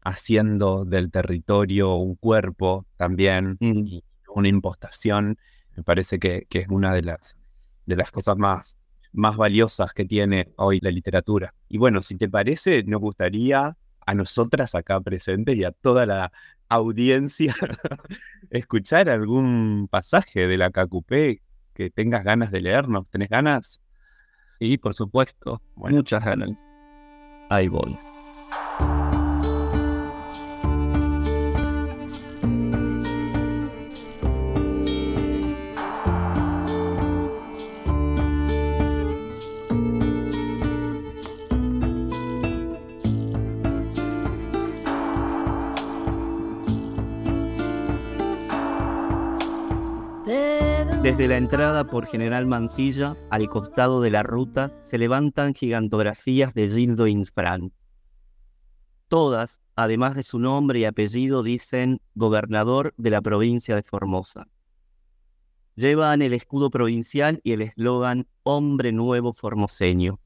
[0.02, 3.87] haciendo del territorio un cuerpo también, mm.
[3.87, 5.38] y una impostación,
[5.76, 7.37] me parece que, que es una de las
[7.86, 8.76] de las cosas más,
[9.12, 11.54] más valiosas que tiene hoy la literatura.
[11.68, 16.32] Y bueno, si te parece, nos gustaría a nosotras acá presentes y a toda la
[16.68, 17.54] audiencia
[18.50, 21.42] escuchar algún pasaje de la Cacupé
[21.74, 23.08] que tengas ganas de leernos.
[23.08, 23.80] ¿Tenés ganas?
[24.58, 25.60] Sí, por supuesto.
[25.74, 26.50] Muchas ganas.
[27.50, 27.96] Ahí voy.
[51.04, 56.66] Desde la entrada por General Mansilla, al costado de la ruta, se levantan gigantografías de
[56.66, 57.74] Gildo Infran.
[59.08, 64.48] Todas, además de su nombre y apellido, dicen gobernador de la provincia de Formosa.
[65.74, 70.20] Llevan el escudo provincial y el eslogan Hombre Nuevo Formoseño,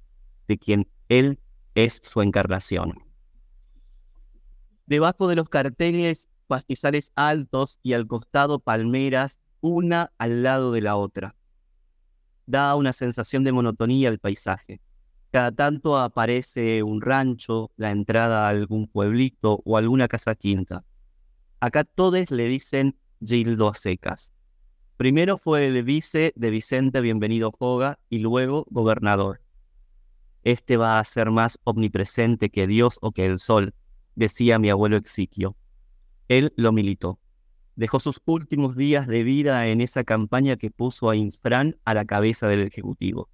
[0.47, 1.41] de quien él
[1.75, 3.03] es su encarnación.
[4.87, 10.97] Debajo de los carteles, pastizales altos y al costado palmeras una al lado de la
[10.97, 11.35] otra.
[12.47, 14.81] Da una sensación de monotonía al paisaje.
[15.31, 20.85] Cada tanto aparece un rancho, la entrada a algún pueblito o alguna casa quinta.
[21.61, 24.33] Acá todos le dicen Gildo a secas.
[24.97, 29.43] Primero fue el vice de Vicente Bienvenido Joga y luego gobernador.
[30.45, 33.75] Este va a ser más omnipresente que Dios o que el sol,
[34.15, 35.57] decía mi abuelo Exiquio.
[36.29, 37.21] Él lo militó
[37.79, 42.05] dejó sus últimos días de vida en esa campaña que puso a Infran a la
[42.05, 43.29] cabeza del Ejecutivo.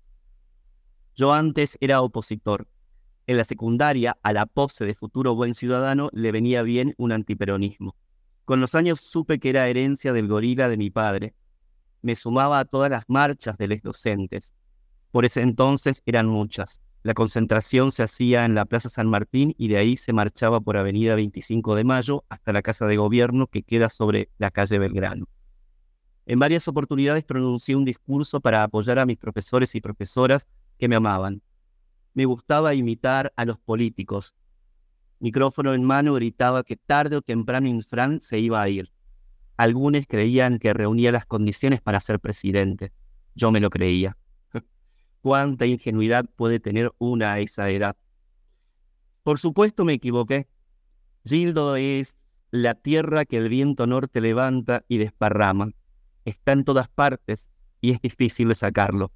[1.16, 2.68] Yo antes era opositor.
[3.26, 7.96] En la secundaria, a la pose de futuro buen ciudadano le venía bien un antiperonismo.
[8.44, 11.34] Con los años supe que era herencia del gorila de mi padre.
[12.02, 14.52] Me sumaba a todas las marchas de los docentes.
[15.10, 16.82] Por ese entonces eran muchas.
[17.04, 20.78] La concentración se hacía en la Plaza San Martín y de ahí se marchaba por
[20.78, 25.28] Avenida 25 de Mayo hasta la Casa de Gobierno que queda sobre la calle Belgrano.
[26.24, 30.46] En varias oportunidades pronuncié un discurso para apoyar a mis profesores y profesoras
[30.78, 31.42] que me amaban.
[32.14, 34.34] Me gustaba imitar a los políticos.
[35.18, 38.90] Micrófono en mano gritaba que tarde o temprano Infran se iba a ir.
[39.58, 42.92] Algunos creían que reunía las condiciones para ser presidente.
[43.34, 44.16] Yo me lo creía.
[45.24, 47.96] ¿Cuánta ingenuidad puede tener una a esa edad?
[49.22, 50.48] Por supuesto me equivoqué.
[51.24, 55.70] Gildo es la tierra que el viento norte levanta y desparrama
[56.26, 57.50] está en todas partes
[57.80, 59.12] y es difícil sacarlo.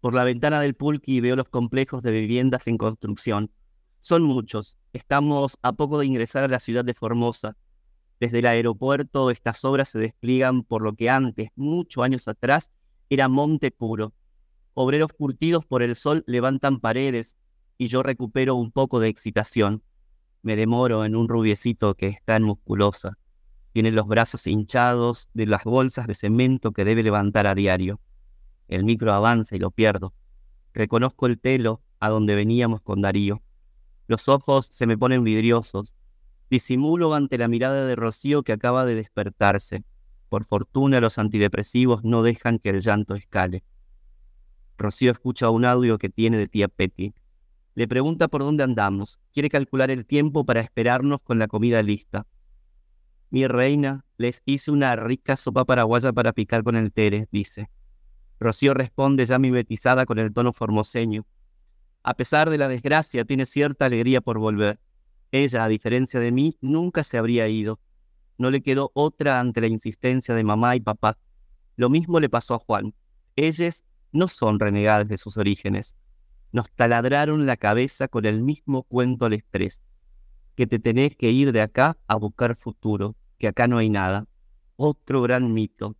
[0.00, 3.52] Por la ventana del pulqui veo los complejos de viviendas en construcción.
[4.00, 4.78] Son muchos.
[4.92, 7.56] Estamos a poco de ingresar a la ciudad de Formosa.
[8.18, 12.72] Desde el aeropuerto estas obras se despliegan por lo que antes, muchos años atrás,
[13.10, 14.12] era monte puro.
[14.82, 17.36] Obreros curtidos por el sol levantan paredes
[17.76, 19.82] y yo recupero un poco de excitación.
[20.40, 23.18] Me demoro en un rubiecito que está en musculosa.
[23.74, 28.00] Tiene los brazos hinchados de las bolsas de cemento que debe levantar a diario.
[28.68, 30.14] El micro avanza y lo pierdo.
[30.72, 33.42] Reconozco el telo a donde veníamos con Darío.
[34.06, 35.92] Los ojos se me ponen vidriosos.
[36.48, 39.84] Disimulo ante la mirada de Rocío que acaba de despertarse.
[40.30, 43.62] Por fortuna los antidepresivos no dejan que el llanto escale.
[44.80, 47.12] Rocío escucha un audio que tiene de tía Petty.
[47.74, 49.20] Le pregunta por dónde andamos.
[49.30, 52.26] Quiere calcular el tiempo para esperarnos con la comida lista.
[53.28, 57.68] Mi reina, les hice una rica sopa paraguaya para picar con el tere, dice.
[58.40, 61.26] Rocío responde ya mimetizada con el tono formoseño.
[62.02, 64.80] A pesar de la desgracia, tiene cierta alegría por volver.
[65.30, 67.78] Ella, a diferencia de mí, nunca se habría ido.
[68.38, 71.18] No le quedó otra ante la insistencia de mamá y papá.
[71.76, 72.94] Lo mismo le pasó a Juan.
[73.36, 75.96] Ellas no son renegadas de sus orígenes.
[76.52, 79.82] Nos taladraron la cabeza con el mismo cuento al estrés.
[80.56, 84.26] Que te tenés que ir de acá a buscar futuro que acá no hay nada.
[84.76, 85.96] Otro gran mito,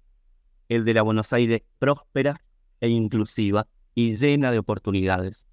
[0.69, 2.43] el de la Buenos Aires próspera
[2.81, 5.47] e inclusiva y llena de oportunidades.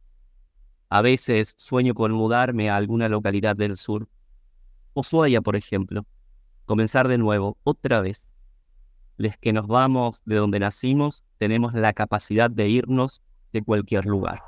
[0.89, 4.07] A veces sueño con mudarme a alguna localidad del sur.
[4.93, 6.05] Ushuaia, por ejemplo.
[6.65, 8.27] Comenzar de nuevo, otra vez.
[9.18, 14.43] Les que nos vamos de donde nacimos, tenemos la capacidad de irnos de cualquier lugar.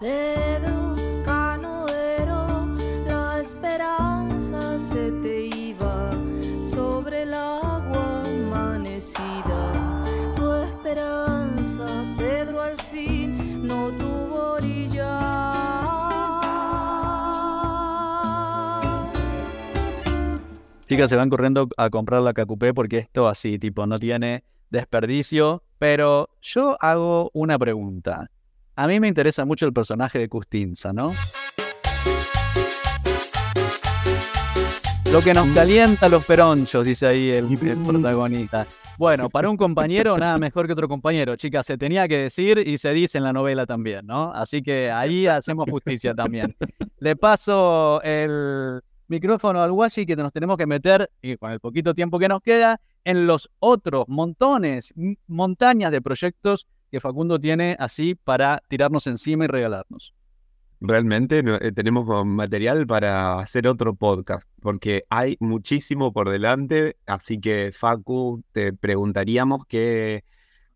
[20.87, 25.63] Chicas se van corriendo a comprar la cacupé porque esto así, tipo, no tiene desperdicio.
[25.77, 28.29] Pero yo hago una pregunta.
[28.75, 31.13] A mí me interesa mucho el personaje de Custinza, ¿no?
[35.11, 38.67] Lo que nos calienta los peronchos, dice ahí el, el, protagonista.
[38.97, 41.35] Bueno, para un compañero, nada mejor que otro compañero.
[41.35, 44.31] Chicas, se tenía que decir y se dice en la novela también, ¿no?
[44.33, 46.55] Así que ahí hacemos justicia también.
[46.99, 51.93] Le paso el, micrófono al Washi que nos tenemos que meter, y con el poquito
[51.93, 54.93] tiempo que nos queda, en los otros montones,
[55.27, 60.13] montañas de proyectos que Facundo tiene así para tirarnos encima y regalarnos.
[60.81, 67.71] Realmente eh, tenemos material para hacer otro podcast, porque hay muchísimo por delante, así que
[67.73, 70.23] Facu, te preguntaríamos qué,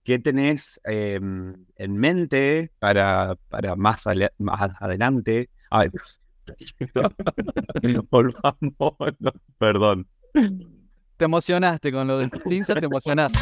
[0.04, 5.50] qué tenés em, en mente para, para más, adelante.
[5.70, 5.90] Ay,
[8.12, 8.94] Volvamos,
[9.58, 10.08] perdón.
[11.18, 13.40] Te emocionaste con lo del pinza, te emocionaste.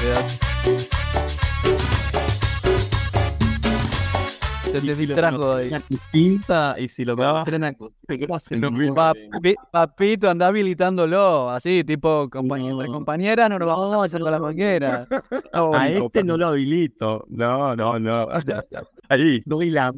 [4.72, 5.72] Te distrajo ahí.
[6.12, 7.74] Tinta y si lo conocen a
[9.72, 15.08] Papito, anda habilitándolo, así, tipo, compañera, compañera, no lo vamos a hacer con la manguera.
[15.54, 17.26] a este no lo habilito.
[17.30, 18.28] No, no, no.
[19.10, 19.42] Ahí.
[19.46, 19.94] Doy la.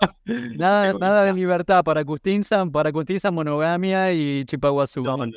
[0.56, 5.02] Nada, nada de libertad para Custinzan, para Custinzan monogamia y Chipaguazú.
[5.02, 5.32] No, no,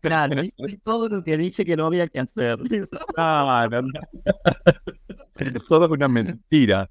[0.00, 0.42] claro,
[0.82, 2.58] todo lo que dije que no había que hacer.
[3.16, 3.88] No, no,
[5.68, 6.88] Todo es una mentira.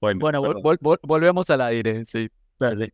[0.00, 0.60] bueno, bueno
[1.02, 2.28] volvemos al aire, sí.
[2.58, 2.92] Dale.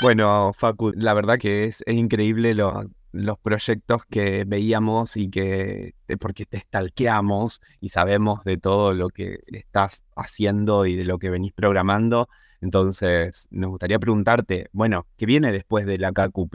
[0.00, 5.94] Bueno, Facu, la verdad que es, es increíble lo, los proyectos que veíamos y que,
[6.08, 11.18] eh, porque te stalkeamos y sabemos de todo lo que estás haciendo y de lo
[11.18, 12.28] que venís programando,
[12.60, 16.54] Entonces, nos gustaría preguntarte, bueno, ¿qué viene después de la KQP?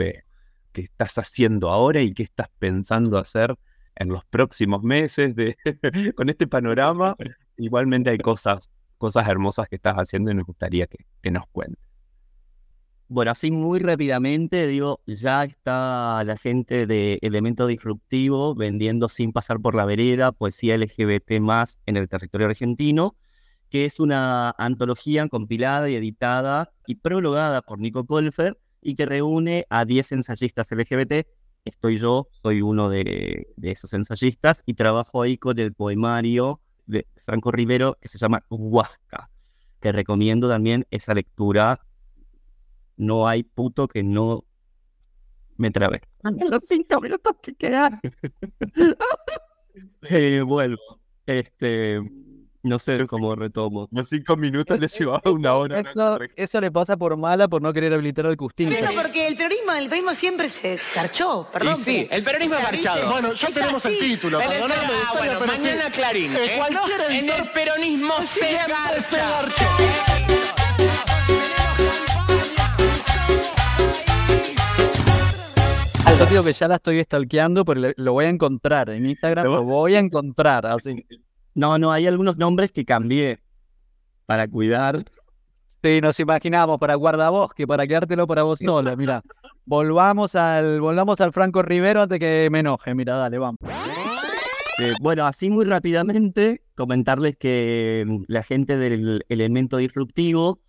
[0.72, 3.56] ¿Qué estás haciendo ahora y qué estás pensando hacer
[3.96, 5.58] en los próximos meses de,
[6.16, 7.16] con este panorama?
[7.58, 11.88] Igualmente hay cosas, cosas hermosas que estás haciendo y nos gustaría que, que nos cuentes.
[13.10, 19.62] Bueno, así muy rápidamente, digo, ya está la gente de Elemento Disruptivo vendiendo sin pasar
[19.62, 23.16] por la vereda poesía LGBT más en el territorio argentino,
[23.70, 29.66] que es una antología compilada y editada y prologada por Nico Kolfer y que reúne
[29.70, 31.26] a 10 ensayistas LGBT.
[31.64, 37.08] Estoy yo, soy uno de, de esos ensayistas y trabajo ahí con el poemario de
[37.16, 39.30] Franco Rivero que se llama Huasca,
[39.80, 41.87] que recomiendo también esa lectura
[42.98, 44.44] no hay puto que no
[45.58, 46.02] me trabe.
[46.24, 48.00] Los cinco minutos que quedan.
[50.10, 51.00] eh, vuelvo.
[51.26, 52.00] Este,
[52.64, 53.88] no sé cómo retomo.
[53.92, 55.80] Los cinco minutos les llevaba una hora.
[55.80, 58.70] Eso, eso le pasa por mala por no querer habilitar el Custín.
[58.70, 61.76] Pero porque el peronismo, el peronismo siempre se carchó, perdón.
[61.80, 63.12] Y sí, el peronismo o sea, marchado.
[63.12, 64.42] Bueno, ya Es tenemos el título.
[64.42, 65.92] El- perdóname, ah, bueno, mañana sí.
[65.92, 66.36] Clarín.
[66.36, 66.62] Eh, ¿eh?
[67.10, 68.58] En el peronismo se
[69.10, 70.07] se.
[76.20, 79.52] Yo digo que ya la estoy stalkeando, pero lo voy a encontrar en Instagram, ¿Lo
[79.52, 81.06] va- lo voy a encontrar, así.
[81.54, 83.40] No, no, hay algunos nombres que cambié
[84.26, 85.04] para cuidar.
[85.84, 89.22] Sí, nos imaginamos para guardabosque, para quedártelo para vos sola, mira.
[89.66, 93.60] Volvamos al, volvamos al Franco Rivero antes que me enoje, mira, dale, vamos.
[94.80, 100.60] Eh, bueno, así muy rápidamente, comentarles que mm, la gente del elemento disruptivo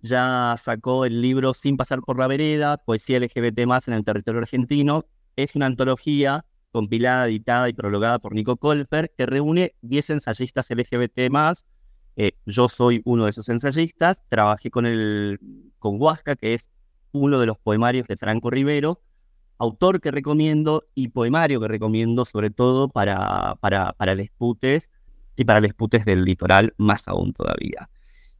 [0.00, 4.40] ya sacó el libro Sin pasar por la vereda, poesía LGBT más en el territorio
[4.40, 5.06] argentino.
[5.36, 11.30] Es una antología compilada, editada y prologada por Nico Kolfer, que reúne 10 ensayistas LGBT
[11.30, 11.66] más.
[12.16, 14.22] Eh, yo soy uno de esos ensayistas.
[14.28, 15.40] Trabajé con, el,
[15.78, 16.70] con Huasca, que es
[17.12, 19.00] uno de los poemarios de Franco Rivero,
[19.58, 24.90] autor que recomiendo y poemario que recomiendo sobre todo para, para, para les putes
[25.36, 27.88] y para les putes del litoral más aún todavía.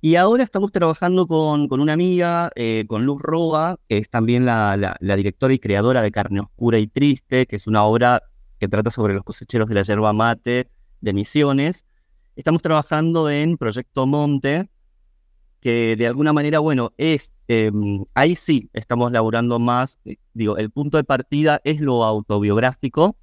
[0.01, 4.47] Y ahora estamos trabajando con, con una amiga, eh, con Luz Roa, que es también
[4.47, 8.23] la, directora y creadora de Carne Oscura y Triste, que es una obra
[8.61, 10.71] que trata sobre los cosecheros de la yerba mate
[11.01, 11.85] de Misiones.
[12.37, 14.71] Estamos trabajando en Proyecto Monte,
[15.59, 17.73] que de alguna manera, bueno, es, eh,
[18.15, 23.17] ahí sí estamos laburando más, eh, digo, el punto de partida es lo autobiográfico,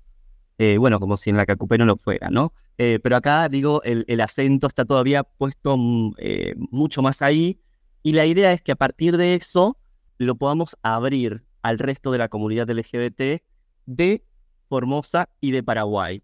[0.57, 2.51] eh, bueno, como si en la Cacupé no lo fuera, ¿no?
[2.77, 7.59] Eh, pero acá, digo, el, el acento está todavía puesto mm, eh, mucho más ahí,
[8.03, 9.77] y la idea es que a partir de eso
[10.17, 13.41] lo podamos abrir al resto de la comunidad LGBT
[13.85, 14.23] de
[14.69, 16.21] Formosa y de Paraguay.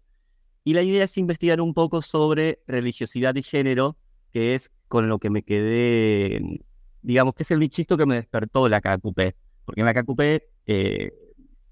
[0.64, 3.96] Y la idea es investigar un poco sobre religiosidad y género,
[4.30, 6.60] que es con lo que me quedé,
[7.02, 9.34] digamos, que es el bichito que me despertó la KQP.
[9.64, 10.20] Porque en la KQP,
[10.66, 11.12] eh,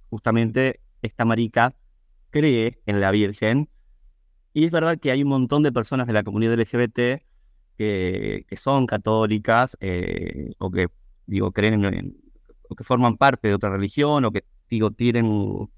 [0.08, 1.72] justamente, esta marica
[2.30, 3.68] cree en la Virgen.
[4.52, 7.24] Y es verdad que hay un montón de personas de la comunidad LGBT
[7.78, 10.88] que, son católicas eh, o que,
[11.26, 12.16] digo, creen en, en-
[12.68, 15.68] o que forman parte de otra religión o que, digo, tienen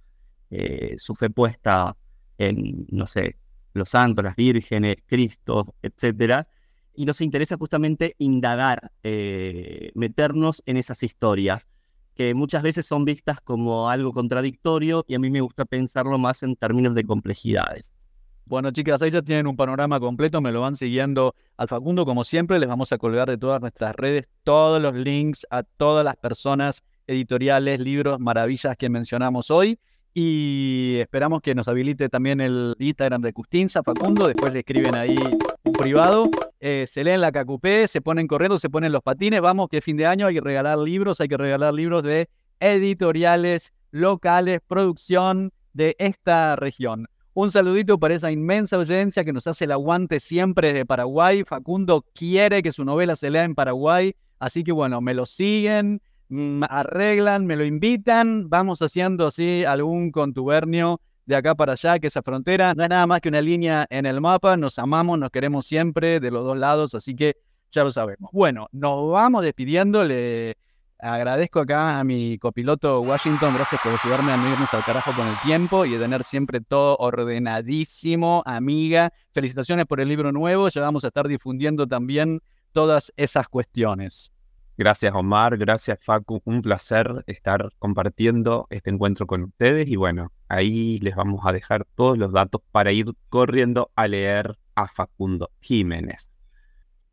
[0.51, 1.97] eh, su fe puesta
[2.39, 3.39] en, no sé,
[3.75, 6.49] los santos, las vírgenes, Cristo, etcétera.
[6.95, 11.69] Y nos interesa justamente indagar, eh, meternos en esas historias
[12.15, 16.43] que muchas veces son vistas como algo contradictorio y a mí me gusta pensarlo más
[16.43, 18.02] en términos de complejidades.
[18.45, 22.25] Bueno, chicas, ahí ya tienen un panorama completo, me lo van siguiendo al Facundo, como
[22.25, 26.17] siempre, les vamos a colgar de todas nuestras redes todos los links a todas las
[26.17, 29.79] personas, editoriales, libros, maravillas que mencionamos hoy.
[30.15, 35.17] Y esperamos que nos habilite también el Instagram de Custinza, Facundo, después le escriben ahí
[35.63, 36.29] un privado,
[36.61, 39.97] eh, se leen la cacupé, se ponen corriendo, se ponen los patines, vamos, que fin
[39.97, 42.29] de año, hay que regalar libros, hay que regalar libros de
[42.61, 47.09] editoriales locales, producción de esta región.
[47.35, 51.45] Un saludito para esa inmensa audiencia que nos hace el aguante siempre de Paraguay.
[51.45, 56.03] Facundo quiere que su novela se lea en Paraguay, así que bueno, me lo siguen,
[56.29, 62.09] mm, arreglan, me lo invitan, vamos haciendo así algún contubernio de acá para allá, que
[62.09, 65.31] esa frontera no es nada más que una línea en el mapa, nos amamos, nos
[65.31, 67.37] queremos siempre de los dos lados, así que
[67.71, 68.31] ya lo sabemos.
[68.33, 70.59] Bueno, nos vamos despidiendo, le
[71.03, 75.35] agradezco acá a mi copiloto Washington, gracias por ayudarme a no al carajo con el
[75.41, 79.13] tiempo y de tener siempre todo ordenadísimo, amiga.
[79.33, 82.41] Felicitaciones por el libro nuevo, ya vamos a estar difundiendo también
[82.71, 84.31] todas esas cuestiones.
[84.79, 90.99] Gracias Omar, gracias Facu, un placer estar compartiendo este encuentro con ustedes y bueno, ahí
[90.99, 96.32] les vamos a dejar todos los datos para ir corriendo a leer a Facundo Jiménez.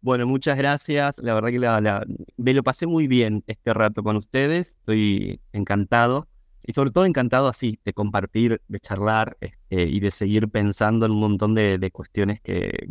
[0.01, 1.17] Bueno, muchas gracias.
[1.17, 2.05] La verdad que la, la-
[2.37, 4.77] me lo pasé muy bien este rato con ustedes.
[4.79, 6.27] Estoy encantado.
[6.65, 11.13] Y sobre todo encantado así, de compartir, de charlar este, y de seguir pensando en
[11.13, 12.87] un montón de, de cuestiones que,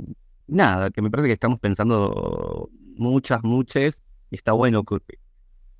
[0.48, 4.02] nada, que me parece que estamos pensando muchas, muchas.
[4.30, 4.98] Y está bueno que,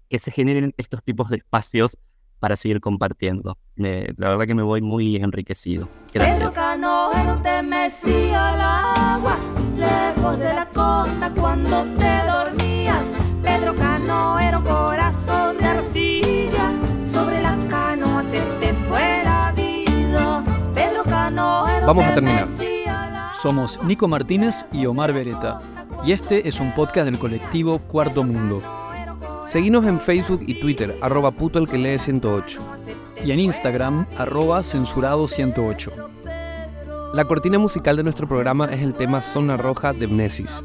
[0.09, 1.99] que se generen estos tipos de espacios
[2.39, 3.59] para seguir compartiendo.
[3.75, 5.89] La verdad que me voy muy enriquecido.
[6.15, 6.57] Gracias.
[9.17, 9.37] Agua,
[9.79, 13.05] lejos de la costa cuando te dormías.
[13.43, 16.73] Pedro Canoero, corazón de arcilla,
[17.11, 20.43] sobre la canoa se te fue la vida.
[20.75, 22.47] Pedro Canoero Vamos a te terminar.
[23.35, 25.61] Somos Nico Martínez y Omar Beretta.
[26.05, 28.63] Y este es un podcast del colectivo Cuarto Mundo.
[29.47, 32.61] Seguinos en Facebook y Twitter, arroba puto el que lee 108.
[33.25, 36.18] Y en Instagram, arroba censurado108.
[37.15, 40.63] La cortina musical de nuestro programa es el tema Zona Roja de Mnesis.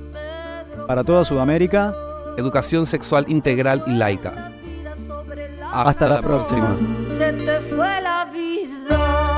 [0.88, 1.94] Para toda Sudamérica,
[2.38, 4.52] Educación sexual integral y laica.
[5.72, 6.76] hasta la próxima.
[7.16, 9.33] se te fue la vida.